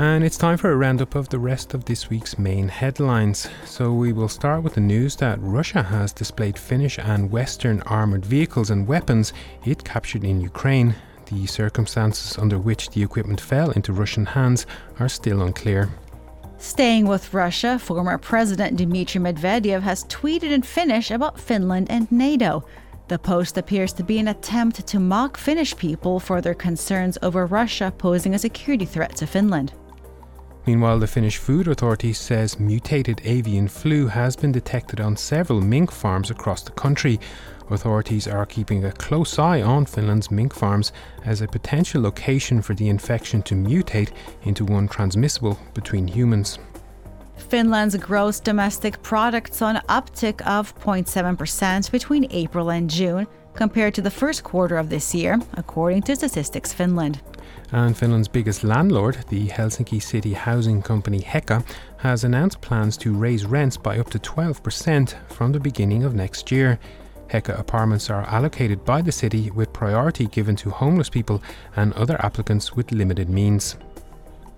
And 0.00 0.24
it's 0.24 0.38
time 0.38 0.56
for 0.56 0.72
a 0.72 0.76
roundup 0.76 1.14
of 1.14 1.28
the 1.28 1.38
rest 1.38 1.74
of 1.74 1.84
this 1.84 2.08
week's 2.08 2.38
main 2.38 2.68
headlines. 2.68 3.50
So 3.66 3.92
we 3.92 4.14
will 4.14 4.30
start 4.30 4.62
with 4.62 4.72
the 4.72 4.80
news 4.80 5.14
that 5.16 5.38
Russia 5.42 5.82
has 5.82 6.10
displayed 6.10 6.58
Finnish 6.58 6.98
and 6.98 7.30
Western 7.30 7.82
armoured 7.82 8.24
vehicles 8.24 8.70
and 8.70 8.88
weapons 8.88 9.34
it 9.66 9.84
captured 9.84 10.24
in 10.24 10.40
Ukraine. 10.40 10.94
The 11.26 11.44
circumstances 11.44 12.38
under 12.38 12.58
which 12.58 12.88
the 12.88 13.02
equipment 13.02 13.42
fell 13.42 13.72
into 13.72 13.92
Russian 13.92 14.24
hands 14.24 14.64
are 14.98 15.08
still 15.10 15.42
unclear. 15.42 15.90
Staying 16.56 17.06
with 17.06 17.34
Russia, 17.34 17.78
former 17.78 18.16
President 18.16 18.78
Dmitry 18.78 19.20
Medvedev 19.20 19.82
has 19.82 20.04
tweeted 20.04 20.50
in 20.50 20.62
Finnish 20.62 21.10
about 21.10 21.38
Finland 21.38 21.90
and 21.90 22.10
NATO. 22.10 22.64
The 23.08 23.18
post 23.18 23.58
appears 23.58 23.92
to 23.94 24.02
be 24.02 24.18
an 24.18 24.28
attempt 24.28 24.86
to 24.86 24.98
mock 24.98 25.36
Finnish 25.36 25.76
people 25.76 26.18
for 26.18 26.40
their 26.40 26.54
concerns 26.54 27.18
over 27.20 27.44
Russia 27.44 27.92
posing 27.98 28.34
a 28.34 28.38
security 28.38 28.86
threat 28.86 29.14
to 29.16 29.26
Finland. 29.26 29.74
Meanwhile, 30.66 30.98
the 30.98 31.06
Finnish 31.06 31.38
Food 31.38 31.68
Authority 31.68 32.12
says 32.12 32.60
mutated 32.60 33.22
avian 33.24 33.66
flu 33.66 34.06
has 34.06 34.36
been 34.36 34.52
detected 34.52 35.00
on 35.00 35.16
several 35.16 35.60
mink 35.60 35.90
farms 35.90 36.30
across 36.30 36.62
the 36.62 36.72
country. 36.72 37.18
Authorities 37.70 38.28
are 38.28 38.44
keeping 38.44 38.84
a 38.84 38.92
close 38.92 39.38
eye 39.38 39.62
on 39.62 39.86
Finland's 39.86 40.30
mink 40.30 40.54
farms 40.54 40.92
as 41.24 41.40
a 41.40 41.48
potential 41.48 42.02
location 42.02 42.60
for 42.60 42.74
the 42.74 42.88
infection 42.88 43.42
to 43.42 43.54
mutate 43.54 44.10
into 44.42 44.64
one 44.64 44.86
transmissible 44.86 45.58
between 45.72 46.06
humans. 46.06 46.58
Finland's 47.36 47.96
gross 47.96 48.38
domestic 48.38 49.02
product 49.02 49.54
saw 49.54 49.70
an 49.70 49.80
uptick 49.88 50.40
of 50.42 50.78
0.7% 50.78 51.90
between 51.90 52.26
April 52.30 52.70
and 52.70 52.90
June 52.90 53.26
compared 53.54 53.94
to 53.94 54.02
the 54.02 54.10
first 54.10 54.44
quarter 54.44 54.76
of 54.76 54.90
this 54.90 55.14
year, 55.14 55.38
according 55.54 56.02
to 56.02 56.14
Statistics 56.14 56.72
Finland. 56.72 57.20
And 57.72 57.96
Finland's 57.96 58.28
biggest 58.28 58.64
landlord, 58.64 59.18
the 59.28 59.48
Helsinki 59.48 60.02
City 60.02 60.32
housing 60.32 60.82
company 60.82 61.20
Heka, 61.20 61.64
has 61.98 62.24
announced 62.24 62.60
plans 62.60 62.96
to 62.98 63.14
raise 63.14 63.46
rents 63.46 63.76
by 63.76 63.98
up 63.98 64.10
to 64.10 64.18
12% 64.18 65.14
from 65.28 65.52
the 65.52 65.60
beginning 65.60 66.02
of 66.02 66.14
next 66.14 66.50
year. 66.50 66.78
Heka 67.28 67.56
apartments 67.58 68.10
are 68.10 68.22
allocated 68.22 68.84
by 68.84 69.02
the 69.02 69.12
city 69.12 69.52
with 69.52 69.72
priority 69.72 70.26
given 70.26 70.56
to 70.56 70.70
homeless 70.70 71.08
people 71.08 71.40
and 71.76 71.92
other 71.92 72.16
applicants 72.24 72.74
with 72.74 72.90
limited 72.90 73.30
means. 73.30 73.76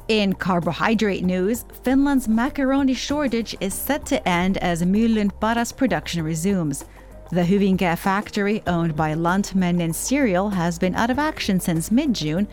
In 0.08 0.32
carbohydrate 0.32 1.22
news, 1.22 1.64
Finland's 1.84 2.28
macaroni 2.28 2.94
shortage 2.94 3.54
is 3.60 3.74
set 3.74 4.06
to 4.06 4.26
end 4.26 4.56
as 4.58 4.82
Myllyn 4.82 5.30
Paras 5.38 5.70
production 5.70 6.24
resumes. 6.24 6.84
The 7.30 7.44
Hyvinkää 7.44 7.96
factory, 7.96 8.62
owned 8.66 8.94
by 8.96 9.14
Lantmännen 9.14 9.94
& 9.94 9.94
Cereal, 9.94 10.50
has 10.50 10.78
been 10.78 10.94
out 10.94 11.10
of 11.10 11.18
action 11.18 11.60
since 11.60 11.90
mid 11.90 12.14
June, 12.14 12.46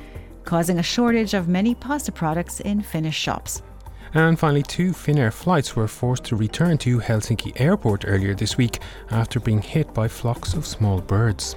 causing 0.45 0.80
a 0.80 0.84
shortage 0.84 1.34
of 1.34 1.47
many 1.47 1.75
pasta 1.75 2.12
products 2.12 2.60
in 2.60 2.82
Finnish 2.82 3.15
shops. 3.15 3.62
And 4.13 4.39
finally, 4.39 4.63
two 4.63 4.91
Finnair 4.91 5.32
flights 5.32 5.75
were 5.75 5.88
forced 5.88 6.23
to 6.25 6.36
return 6.36 6.78
to 6.80 6.99
Helsinki 6.99 7.60
Airport 7.60 8.06
earlier 8.08 8.34
this 8.34 8.58
week 8.58 8.80
after 9.12 9.39
being 9.39 9.62
hit 9.62 9.93
by 9.93 10.08
flocks 10.08 10.54
of 10.54 10.65
small 10.65 10.99
birds. 11.02 11.56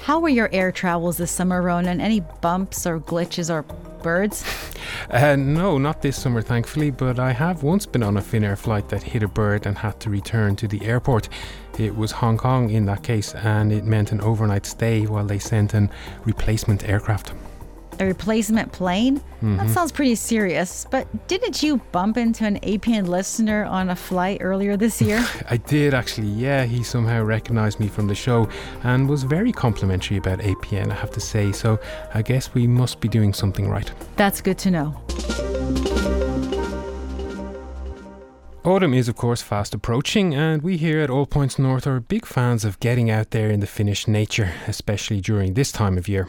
How 0.00 0.20
were 0.20 0.28
your 0.28 0.48
air 0.52 0.72
travels 0.72 1.16
this 1.16 1.30
summer, 1.30 1.62
Ronan? 1.62 2.00
Any 2.00 2.20
bumps 2.40 2.86
or 2.86 3.00
glitches 3.00 3.50
or 3.50 3.62
birds? 4.02 4.44
Uh, 5.10 5.36
no, 5.36 5.78
not 5.78 6.02
this 6.02 6.20
summer, 6.20 6.42
thankfully, 6.42 6.90
but 6.90 7.18
I 7.18 7.32
have 7.32 7.62
once 7.62 7.86
been 7.86 8.02
on 8.02 8.16
a 8.16 8.20
Finnair 8.20 8.56
flight 8.56 8.88
that 8.88 9.02
hit 9.02 9.22
a 9.22 9.28
bird 9.28 9.66
and 9.66 9.78
had 9.78 10.00
to 10.00 10.10
return 10.10 10.56
to 10.56 10.66
the 10.66 10.84
airport. 10.84 11.28
It 11.78 11.94
was 11.94 12.10
Hong 12.10 12.36
Kong 12.36 12.70
in 12.70 12.86
that 12.86 13.02
case, 13.02 13.34
and 13.34 13.72
it 13.72 13.84
meant 13.84 14.10
an 14.10 14.20
overnight 14.20 14.66
stay 14.66 15.06
while 15.06 15.26
they 15.26 15.38
sent 15.38 15.74
an 15.74 15.90
replacement 16.24 16.88
aircraft 16.88 17.34
a 18.00 18.06
replacement 18.06 18.72
plane? 18.72 19.18
Mm-hmm. 19.18 19.56
That 19.58 19.70
sounds 19.70 19.92
pretty 19.92 20.14
serious. 20.14 20.86
But 20.90 21.28
didn't 21.28 21.62
you 21.62 21.78
bump 21.92 22.16
into 22.16 22.44
an 22.44 22.58
APN 22.60 23.06
listener 23.08 23.64
on 23.64 23.90
a 23.90 23.96
flight 23.96 24.38
earlier 24.40 24.76
this 24.76 25.00
year? 25.00 25.24
I 25.50 25.56
did 25.56 25.94
actually, 25.94 26.28
yeah. 26.28 26.64
He 26.64 26.82
somehow 26.82 27.22
recognized 27.22 27.80
me 27.80 27.88
from 27.88 28.06
the 28.06 28.14
show 28.14 28.48
and 28.82 29.08
was 29.08 29.22
very 29.22 29.52
complimentary 29.52 30.16
about 30.16 30.38
APN, 30.38 30.90
I 30.90 30.94
have 30.94 31.10
to 31.12 31.20
say. 31.20 31.52
So 31.52 31.78
I 32.14 32.22
guess 32.22 32.54
we 32.54 32.66
must 32.66 33.00
be 33.00 33.08
doing 33.08 33.32
something 33.32 33.68
right. 33.68 33.90
That's 34.16 34.40
good 34.40 34.58
to 34.58 34.70
know. 34.70 35.02
Autumn 38.66 38.94
is, 38.94 39.08
of 39.08 39.14
course, 39.14 39.42
fast 39.42 39.74
approaching, 39.74 40.34
and 40.34 40.60
we 40.60 40.76
here 40.76 40.98
at 40.98 41.08
All 41.08 41.24
Points 41.24 41.56
North 41.56 41.86
are 41.86 42.00
big 42.00 42.26
fans 42.26 42.64
of 42.64 42.80
getting 42.80 43.08
out 43.08 43.30
there 43.30 43.48
in 43.48 43.60
the 43.60 43.66
Finnish 43.66 44.08
nature, 44.08 44.52
especially 44.66 45.20
during 45.20 45.54
this 45.54 45.70
time 45.70 45.96
of 45.96 46.08
year. 46.08 46.26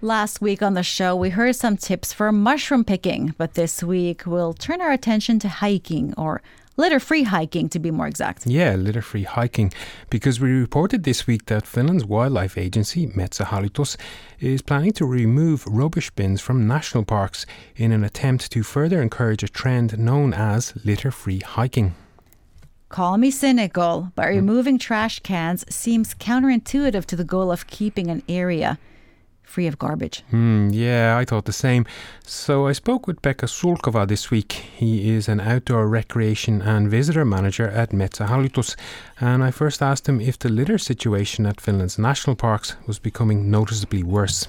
Last 0.00 0.40
week 0.40 0.62
on 0.62 0.74
the 0.74 0.84
show, 0.84 1.16
we 1.16 1.30
heard 1.30 1.56
some 1.56 1.76
tips 1.76 2.12
for 2.12 2.30
mushroom 2.30 2.84
picking, 2.84 3.34
but 3.36 3.54
this 3.54 3.82
week 3.82 4.26
we'll 4.26 4.52
turn 4.52 4.80
our 4.80 4.92
attention 4.92 5.40
to 5.40 5.48
hiking 5.48 6.14
or 6.16 6.40
litter 6.76 7.00
free 7.00 7.24
hiking 7.24 7.68
to 7.70 7.80
be 7.80 7.90
more 7.90 8.06
exact. 8.06 8.46
Yeah, 8.46 8.76
litter 8.76 9.02
free 9.02 9.24
hiking, 9.24 9.72
because 10.08 10.38
we 10.38 10.52
reported 10.52 11.02
this 11.02 11.26
week 11.26 11.46
that 11.46 11.66
Finland's 11.66 12.04
wildlife 12.04 12.56
agency, 12.56 13.08
Metsähallitus, 13.08 13.96
is 14.38 14.62
planning 14.62 14.92
to 14.92 15.04
remove 15.04 15.66
rubbish 15.66 16.10
bins 16.10 16.40
from 16.40 16.68
national 16.68 17.04
parks 17.04 17.44
in 17.74 17.90
an 17.90 18.04
attempt 18.04 18.52
to 18.52 18.62
further 18.62 19.02
encourage 19.02 19.42
a 19.42 19.48
trend 19.48 19.98
known 19.98 20.32
as 20.32 20.74
litter 20.84 21.10
free 21.10 21.40
hiking. 21.40 21.96
Call 22.88 23.18
me 23.18 23.32
cynical, 23.32 24.12
but 24.14 24.28
removing 24.28 24.78
trash 24.78 25.18
cans 25.18 25.64
seems 25.68 26.14
counterintuitive 26.14 27.04
to 27.06 27.16
the 27.16 27.24
goal 27.24 27.50
of 27.50 27.66
keeping 27.66 28.10
an 28.10 28.22
area 28.28 28.78
free 29.48 29.66
of 29.66 29.78
garbage. 29.78 30.22
Mm, 30.32 30.70
yeah, 30.72 31.16
I 31.20 31.24
thought 31.24 31.46
the 31.46 31.52
same. 31.52 31.86
So 32.22 32.66
I 32.66 32.72
spoke 32.72 33.06
with 33.06 33.22
Pekka 33.22 33.46
Sulkova 33.48 34.06
this 34.06 34.30
week. 34.30 34.52
He 34.52 35.10
is 35.16 35.28
an 35.28 35.40
outdoor 35.40 35.88
recreation 35.88 36.62
and 36.62 36.90
visitor 36.90 37.24
manager 37.24 37.68
at 37.68 37.90
Metsähallitus, 37.90 38.76
and 39.20 39.42
I 39.42 39.50
first 39.50 39.82
asked 39.82 40.08
him 40.08 40.20
if 40.20 40.38
the 40.38 40.48
litter 40.48 40.78
situation 40.78 41.46
at 41.46 41.60
Finland's 41.60 41.98
national 41.98 42.36
parks 42.36 42.76
was 42.86 42.98
becoming 42.98 43.50
noticeably 43.50 44.02
worse. 44.02 44.46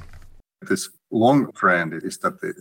This 0.62 0.90
long 1.12 1.52
trend 1.54 1.94
is 1.94 2.18
that 2.20 2.42
the, 2.42 2.54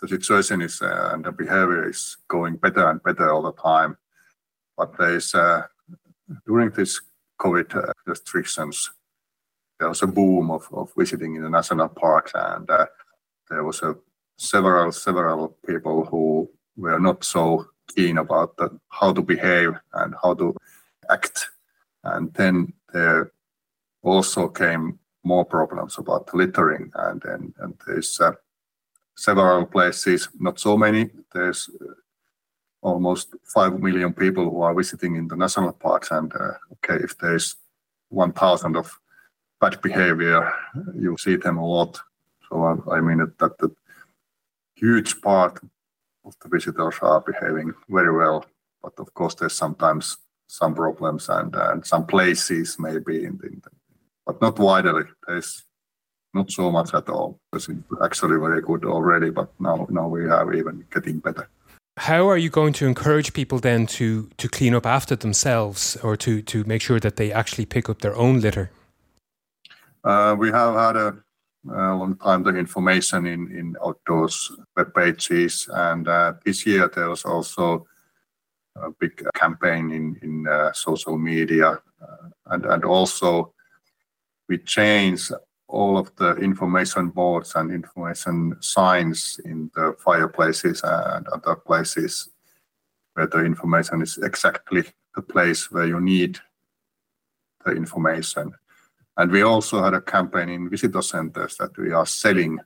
the 0.00 0.08
situation 0.08 0.60
is 0.60 0.82
uh, 0.82 1.10
and 1.12 1.24
the 1.24 1.32
behavior 1.32 1.88
is 1.88 2.18
going 2.28 2.56
better 2.56 2.86
and 2.90 3.02
better 3.02 3.32
all 3.32 3.42
the 3.42 3.62
time. 3.62 3.96
But 4.76 4.96
there's 4.98 5.34
uh, 5.34 5.62
during 6.46 6.70
this 6.70 7.00
COVID 7.40 7.74
uh, 7.74 7.92
restrictions, 8.06 8.90
there 9.78 9.88
was 9.88 10.02
a 10.02 10.06
boom 10.06 10.50
of, 10.50 10.68
of 10.72 10.92
visiting 10.96 11.36
in 11.36 11.42
the 11.42 11.50
national 11.50 11.88
parks, 11.88 12.32
and 12.34 12.68
uh, 12.70 12.86
there 13.48 13.64
was 13.64 13.82
a 13.82 13.96
several 14.36 14.92
several 14.92 15.56
people 15.66 16.04
who 16.04 16.50
were 16.76 16.98
not 16.98 17.24
so 17.24 17.66
keen 17.94 18.18
about 18.18 18.56
the, 18.56 18.78
how 18.88 19.12
to 19.12 19.22
behave 19.22 19.72
and 19.94 20.14
how 20.22 20.34
to 20.34 20.54
act. 21.10 21.48
And 22.04 22.32
then 22.34 22.72
there 22.92 23.32
also 24.02 24.48
came 24.48 24.98
more 25.24 25.44
problems 25.44 25.98
about 25.98 26.34
littering, 26.34 26.90
and 26.94 27.24
and, 27.24 27.54
and 27.58 27.74
there's 27.86 28.20
uh, 28.20 28.32
several 29.16 29.66
places, 29.66 30.28
not 30.38 30.58
so 30.60 30.76
many. 30.76 31.10
There's 31.32 31.68
uh, 31.80 31.94
almost 32.80 33.34
five 33.44 33.78
million 33.80 34.12
people 34.12 34.50
who 34.50 34.62
are 34.62 34.74
visiting 34.74 35.16
in 35.16 35.28
the 35.28 35.36
national 35.36 35.72
parks, 35.72 36.10
and 36.10 36.32
uh, 36.34 36.52
okay, 36.74 37.02
if 37.02 37.18
there's 37.18 37.56
1,000 38.10 38.76
of 38.76 38.98
bad 39.60 39.80
behavior, 39.82 40.52
you 40.94 41.16
see 41.18 41.36
them 41.36 41.58
a 41.58 41.66
lot. 41.66 42.00
So 42.48 42.62
I, 42.62 42.96
I 42.96 43.00
mean 43.00 43.18
that 43.18 43.58
the 43.58 43.70
huge 44.74 45.20
part 45.20 45.60
of 46.24 46.34
the 46.40 46.48
visitors 46.48 46.94
are 47.02 47.20
behaving 47.20 47.74
very 47.88 48.14
well, 48.16 48.44
but 48.82 48.92
of 48.98 49.12
course 49.14 49.34
there's 49.34 49.54
sometimes 49.54 50.18
some 50.46 50.74
problems 50.74 51.28
and, 51.28 51.54
and 51.54 51.84
some 51.84 52.06
places 52.06 52.76
maybe 52.78 53.24
in 53.24 53.38
the, 53.38 53.46
in 53.46 53.62
the, 53.64 53.70
but 54.26 54.40
not 54.40 54.58
widely. 54.58 55.04
There's 55.26 55.64
not 56.34 56.50
so 56.50 56.70
much 56.70 56.94
at 56.94 57.08
all. 57.08 57.40
It's 57.52 57.68
actually 58.02 58.38
very 58.38 58.62
good 58.62 58.84
already, 58.84 59.30
but 59.30 59.48
now 59.60 59.86
now 59.90 60.08
we 60.08 60.26
are 60.26 60.54
even 60.54 60.84
getting 60.90 61.18
better. 61.18 61.48
How 61.96 62.28
are 62.28 62.38
you 62.38 62.50
going 62.50 62.74
to 62.74 62.86
encourage 62.86 63.32
people 63.32 63.58
then 63.58 63.86
to 63.86 64.28
to 64.36 64.48
clean 64.48 64.74
up 64.74 64.86
after 64.86 65.16
themselves 65.16 65.96
or 66.02 66.16
to 66.16 66.42
to 66.42 66.64
make 66.64 66.82
sure 66.82 67.00
that 67.00 67.16
they 67.16 67.32
actually 67.32 67.66
pick 67.66 67.88
up 67.88 68.00
their 68.00 68.16
own 68.16 68.40
litter? 68.40 68.70
Uh, 70.08 70.34
we 70.34 70.50
have 70.50 70.74
had 70.74 70.96
a, 70.96 71.22
long 71.66 72.16
time 72.16 72.42
the 72.42 72.56
information 72.56 73.26
in 73.26 73.76
outdoors 73.84 74.50
web 74.74 74.94
pages, 74.94 75.68
and 75.70 76.08
uh, 76.08 76.32
this 76.46 76.64
year 76.64 76.90
there 76.94 77.10
was 77.10 77.26
also 77.26 77.86
a 78.76 78.90
big 78.98 79.22
campaign 79.34 79.90
in 80.22 80.46
uh, 80.48 80.72
social 80.72 81.18
media, 81.18 81.78
and 82.46 82.84
also 82.86 83.52
we 84.48 84.56
changed 84.56 85.30
all 85.66 85.98
of 85.98 86.10
the 86.16 86.36
information 86.36 87.10
boards 87.10 87.54
and 87.54 87.70
information 87.70 88.56
signs 88.60 89.38
in 89.44 89.70
the 89.74 89.94
fireplaces 89.98 90.80
and 90.84 91.28
other 91.28 91.54
places 91.54 92.30
where 93.12 93.26
the 93.26 93.44
information 93.44 94.00
is 94.00 94.16
exactly 94.16 94.84
the 95.14 95.20
place 95.20 95.70
where 95.70 95.86
you 95.86 96.00
need 96.00 96.38
the 97.66 97.72
information. 97.72 98.54
And 99.18 99.32
we 99.32 99.42
also 99.42 99.82
had 99.82 99.94
a 99.94 100.00
campaign 100.00 100.48
in 100.48 100.70
visitor 100.70 101.02
centers 101.02 101.56
that 101.56 101.76
we 101.76 101.92
are 101.92 102.06
selling 102.06 102.60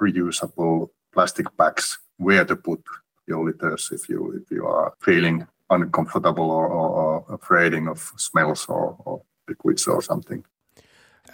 reusable 0.00 0.88
plastic 1.12 1.54
bags 1.56 1.98
where 2.16 2.44
to 2.44 2.56
put 2.56 2.82
your 3.26 3.44
litters 3.44 3.90
if 3.92 4.08
you 4.08 4.42
if 4.42 4.50
you 4.50 4.66
are 4.66 4.94
feeling 5.00 5.46
uncomfortable 5.68 6.50
or, 6.50 7.24
afraid 7.28 7.74
of 7.74 8.12
smells 8.16 8.66
or, 8.68 8.96
or 9.04 9.22
liquids 9.48 9.86
or 9.86 10.02
something. 10.02 10.44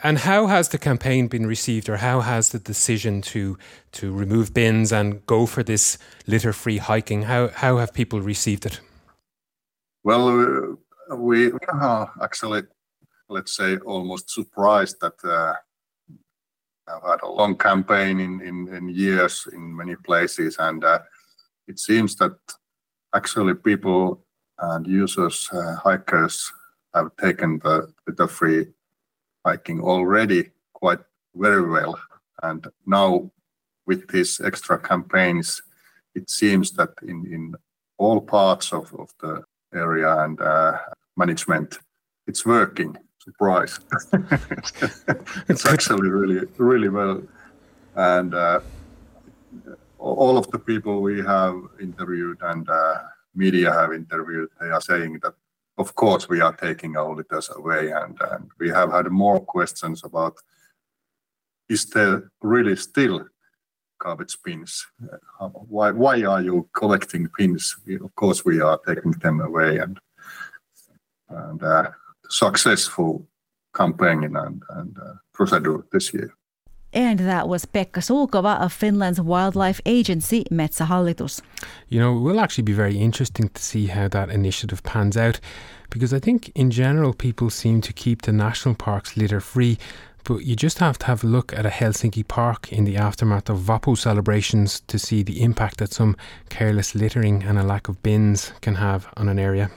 And 0.03 0.19
how 0.19 0.47
has 0.47 0.69
the 0.69 0.79
campaign 0.79 1.29
been 1.29 1.47
received, 1.47 1.89
or 1.89 1.97
how 1.97 2.21
has 2.21 2.51
the 2.51 2.59
decision 2.59 3.23
to 3.23 3.57
to 3.93 4.13
remove 4.13 4.53
bins 4.53 4.93
and 4.93 5.25
go 5.27 5.47
for 5.47 5.63
this 5.63 5.97
litter-free 6.27 6.79
hiking? 6.79 7.23
How 7.23 7.49
how 7.49 7.79
have 7.79 7.95
people 7.95 8.21
received 8.21 8.67
it? 8.67 8.81
Well, 10.05 10.77
we 11.17 11.53
are 11.73 12.13
actually, 12.23 12.63
let's 13.29 13.57
say, 13.57 13.77
almost 13.79 14.31
surprised 14.31 15.01
that 15.01 15.15
uh, 15.25 15.55
I've 16.89 17.03
had 17.03 17.23
a 17.23 17.29
long 17.29 17.57
campaign 17.57 18.21
in, 18.21 18.41
years 18.89 19.47
in 19.53 19.77
many 19.77 19.97
places, 19.97 20.57
and 20.59 20.85
uh, 20.85 21.01
it 21.67 21.79
seems 21.79 22.17
that 22.17 22.37
actually 23.15 23.55
people 23.55 24.25
and 24.59 24.87
users, 24.87 25.49
uh, 25.53 25.77
hikers, 25.77 26.53
have 26.95 27.11
taken 27.17 27.59
the 27.59 27.93
litter-free 28.07 28.67
hiking 29.45 29.81
already 29.81 30.51
quite 30.73 31.01
very 31.35 31.69
well. 31.69 32.01
And 32.43 32.67
now 32.87 33.31
with 33.87 34.09
these 34.09 34.41
extra 34.41 34.79
campaigns, 34.79 35.61
it 36.15 36.31
seems 36.31 36.71
that 36.73 36.91
in, 37.03 37.55
all 37.99 38.21
parts 38.21 38.75
of, 38.75 38.93
of 38.95 39.09
the 39.21 39.43
area 39.75 40.19
and 40.19 40.39
management, 41.17 41.79
it's 42.27 42.45
working. 42.45 42.95
Surprise! 43.27 43.81
it's 45.49 45.67
actually 45.67 46.09
really, 46.09 46.47
really 46.59 46.89
well. 46.89 47.23
And 47.95 48.35
uh, 48.35 48.61
all 49.99 50.39
of 50.39 50.51
the 50.51 50.59
people 50.59 51.03
we 51.03 51.23
have 51.23 51.57
interviewed 51.81 52.39
and 52.43 52.69
uh, 52.69 53.03
media 53.35 53.73
have 53.73 53.93
interviewed, 53.93 54.49
they 54.61 54.69
are 54.69 54.81
saying 54.81 55.21
that 55.23 55.35
of 55.79 55.95
course, 55.95 56.29
we 56.29 56.41
are 56.41 56.55
taking 56.55 56.97
our 56.97 57.15
litters 57.15 57.51
away, 57.55 57.91
and, 57.91 58.19
and 58.31 58.51
we 58.59 58.71
have 58.71 58.91
had 58.91 59.11
more 59.11 59.41
questions 59.41 60.05
about 60.05 60.35
is 61.69 61.85
there 61.87 62.31
really 62.41 62.77
still 62.77 63.27
garbage 63.99 64.39
bins? 64.45 64.87
Uh, 65.41 65.49
why, 65.49 65.91
why 65.91 66.23
are 66.23 66.41
you 66.41 66.69
collecting 66.73 67.29
pins? 67.37 67.77
Of 68.03 68.15
course, 68.15 68.45
we 68.45 68.61
are 68.61 68.79
taking 68.87 69.13
them 69.13 69.41
away, 69.41 69.79
and 69.79 70.01
and 71.29 71.63
uh, 71.63 71.91
successful 72.31 73.27
campaign 73.75 74.25
and, 74.37 74.63
and 74.71 74.97
uh, 74.99 75.15
procedure 75.33 75.87
this 75.93 76.13
year. 76.15 76.33
And 76.93 77.19
that 77.21 77.47
was 77.47 77.67
Pekka 77.67 78.01
Sulkova 78.01 78.59
of 78.59 78.73
Finland's 78.73 79.21
wildlife 79.21 79.83
agency 79.85 80.45
Metsähallitus. 80.51 81.43
You 81.89 82.01
know, 82.01 82.17
it 82.17 82.21
will 82.21 82.41
actually 82.41 82.65
be 82.65 82.73
very 82.73 82.97
interesting 82.97 83.51
to 83.51 83.63
see 83.63 83.89
how 83.89 84.09
that 84.09 84.31
initiative 84.31 84.83
pans 84.83 85.17
out 85.17 85.39
because 85.91 86.15
I 86.15 86.19
think 86.19 86.51
in 86.55 86.71
general 86.71 87.13
people 87.13 87.51
seem 87.51 87.81
to 87.83 87.93
keep 87.93 88.23
the 88.23 88.33
national 88.33 88.77
parks 88.77 89.17
litter 89.17 89.41
free, 89.41 89.79
but 90.25 90.45
you 90.45 90.57
just 90.57 90.79
have 90.79 90.99
to 90.99 91.07
have 91.07 91.23
a 91.23 91.27
look 91.27 91.53
at 91.53 91.67
a 91.67 91.71
Helsinki 91.71 92.27
park 92.27 92.73
in 92.73 92.85
the 92.85 92.97
aftermath 92.97 93.51
of 93.51 93.59
Vappu 93.59 93.97
celebrations 93.97 94.81
to 94.87 94.99
see 94.99 95.23
the 95.23 95.43
impact 95.43 95.79
that 95.79 95.93
some 95.93 96.17
careless 96.49 96.95
littering 96.95 97.43
and 97.43 97.59
a 97.59 97.63
lack 97.63 97.89
of 97.89 98.03
bins 98.03 98.53
can 98.61 98.77
have 98.77 99.07
on 99.17 99.29
an 99.29 99.39
area. 99.39 99.71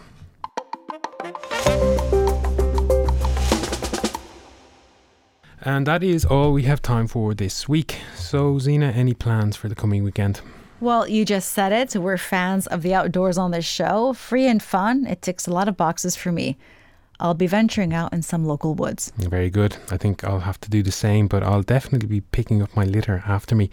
And 5.62 5.86
that 5.88 6.04
is 6.04 6.26
all 6.26 6.54
we 6.54 6.63
have 6.63 6.82
time 6.82 7.08
for 7.08 7.34
this 7.34 7.67
week. 7.67 7.98
So, 8.15 8.60
Zena, 8.60 8.88
any 8.88 9.13
plans 9.13 9.58
for 9.58 9.67
the 9.67 9.76
coming 9.76 10.04
weekend? 10.04 10.41
Well, 10.80 11.08
you 11.08 11.26
just 11.26 11.52
said 11.52 11.74
it. 11.74 12.00
We're 12.00 12.17
fans 12.17 12.65
of 12.67 12.82
the 12.82 12.93
outdoors 12.93 13.38
on 13.38 13.52
this 13.52 13.65
show. 13.65 14.13
Free 14.13 14.48
and 14.48 14.63
fun. 14.63 15.06
It 15.06 15.22
ticks 15.22 15.45
a 15.48 15.52
lot 15.52 15.67
of 15.67 15.76
boxes 15.76 16.15
for 16.15 16.32
me. 16.32 16.58
I'll 17.19 17.34
be 17.34 17.48
venturing 17.48 17.93
out 17.93 18.13
in 18.13 18.22
some 18.22 18.45
local 18.45 18.76
woods. 18.76 19.12
Very 19.17 19.50
good. 19.50 19.76
I 19.91 19.98
think 19.98 20.24
I'll 20.24 20.39
have 20.39 20.62
to 20.62 20.69
do 20.69 20.82
the 20.82 20.91
same, 20.91 21.28
but 21.28 21.43
I'll 21.43 21.63
definitely 21.63 22.08
be 22.08 22.22
picking 22.22 22.62
up 22.62 22.74
my 22.78 22.86
litter 22.86 23.24
after 23.28 23.56
me. 23.56 23.69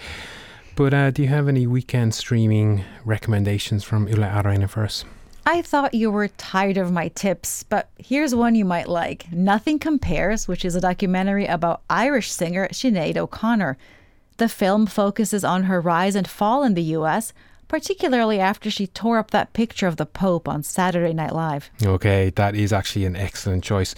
But 0.75 0.93
uh, 0.93 1.11
do 1.13 1.23
you 1.23 1.29
have 1.29 1.47
any 1.47 1.67
weekend 1.67 2.13
streaming 2.13 2.85
recommendations 3.05 3.85
from 3.85 4.09
Yle 4.09 4.43
Areena 4.43 4.69
for 4.69 4.83
us? 4.83 5.05
I 5.49 5.63
thought 5.63 5.95
you 5.95 6.11
were 6.11 6.27
tired 6.27 6.77
of 6.77 6.91
my 6.91 7.07
tips, 7.07 7.63
but 7.63 7.89
here's 7.99 8.35
one 8.35 8.57
you 8.57 8.65
might 8.65 8.89
like 8.89 9.31
Nothing 9.31 9.79
Compares, 9.79 10.49
which 10.49 10.65
is 10.65 10.75
a 10.75 10.81
documentary 10.81 11.47
about 11.47 11.83
Irish 11.89 12.33
singer 12.33 12.67
Sinead 12.73 13.17
O'Connor. 13.17 13.79
The 14.39 14.49
film 14.49 14.87
focuses 14.87 15.45
on 15.45 15.63
her 15.65 15.81
rise 15.81 16.17
and 16.17 16.27
fall 16.27 16.65
in 16.65 16.75
the 16.75 16.83
US, 16.99 17.33
particularly 17.69 18.41
after 18.41 18.71
she 18.71 18.87
tore 18.87 19.19
up 19.19 19.31
that 19.31 19.53
picture 19.53 19.87
of 19.87 19.97
the 19.97 20.07
Pope 20.07 20.49
on 20.49 20.63
Saturday 20.63 21.13
Night 21.13 21.35
Live. 21.35 21.71
Okay, 21.85 22.31
that 22.37 22.55
is 22.55 22.73
actually 22.73 23.05
an 23.05 23.17
excellent 23.17 23.65
choice. 23.65 23.95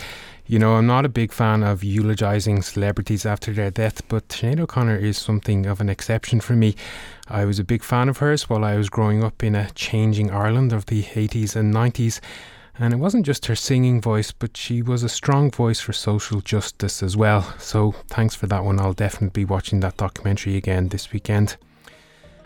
You 0.46 0.58
know, 0.58 0.76
I'm 0.76 0.86
not 0.86 1.04
a 1.04 1.10
big 1.10 1.30
fan 1.30 1.62
of 1.62 1.84
eulogizing 1.84 2.62
celebrities 2.62 3.26
after 3.26 3.52
their 3.52 3.70
death, 3.70 4.06
but 4.08 4.28
Sinead 4.28 4.60
O'Connor 4.60 4.96
is 4.96 5.18
something 5.18 5.66
of 5.66 5.80
an 5.82 5.90
exception 5.90 6.40
for 6.40 6.54
me. 6.54 6.74
I 7.28 7.44
was 7.44 7.58
a 7.58 7.64
big 7.64 7.82
fan 7.82 8.08
of 8.08 8.16
hers 8.16 8.48
while 8.48 8.64
I 8.64 8.76
was 8.76 8.88
growing 8.88 9.22
up 9.22 9.44
in 9.44 9.54
a 9.54 9.70
changing 9.72 10.30
Ireland 10.30 10.72
of 10.72 10.86
the 10.86 11.02
80s 11.02 11.54
and 11.54 11.74
90s. 11.74 12.20
And 12.78 12.94
it 12.94 12.98
wasn't 12.98 13.26
just 13.26 13.44
her 13.46 13.56
singing 13.56 14.00
voice, 14.00 14.32
but 14.32 14.56
she 14.56 14.80
was 14.80 15.02
a 15.02 15.08
strong 15.08 15.50
voice 15.50 15.80
for 15.80 15.92
social 15.92 16.40
justice 16.40 17.02
as 17.02 17.16
well. 17.16 17.42
So 17.58 17.92
thanks 18.06 18.34
for 18.34 18.46
that 18.46 18.64
one. 18.64 18.80
I'll 18.80 18.94
definitely 18.94 19.42
be 19.42 19.44
watching 19.44 19.80
that 19.80 19.96
documentary 19.96 20.56
again 20.56 20.88
this 20.88 21.12
weekend. 21.12 21.58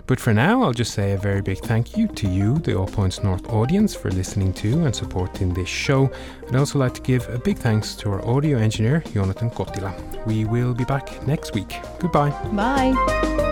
But 0.07 0.21
for 0.21 0.35
now, 0.35 0.62
I'll 0.62 0.73
just 0.73 0.95
say 0.95 1.12
a 1.12 1.17
very 1.19 1.41
big 1.41 1.59
thank 1.59 1.97
you 1.97 2.09
to 2.09 2.29
you, 2.29 2.59
the 2.59 2.77
All 2.77 2.87
Points 2.87 3.23
North 3.23 3.49
audience, 3.49 3.95
for 3.95 4.11
listening 4.11 4.53
to 4.55 4.85
and 4.85 4.95
supporting 4.95 5.55
this 5.55 5.69
show. 5.69 6.11
I'd 6.49 6.57
also 6.57 6.79
like 6.79 6.95
to 6.95 7.03
give 7.03 7.29
a 7.29 7.38
big 7.38 7.59
thanks 7.59 7.95
to 7.97 8.11
our 8.11 8.27
audio 8.27 8.59
engineer, 8.59 9.01
Joonatan 9.07 9.55
Kotila. 9.55 10.27
We 10.27 10.45
will 10.45 10.75
be 10.75 10.85
back 10.85 11.27
next 11.27 11.55
week. 11.55 11.77
Goodbye. 11.99 12.31
Bye. 12.53 13.51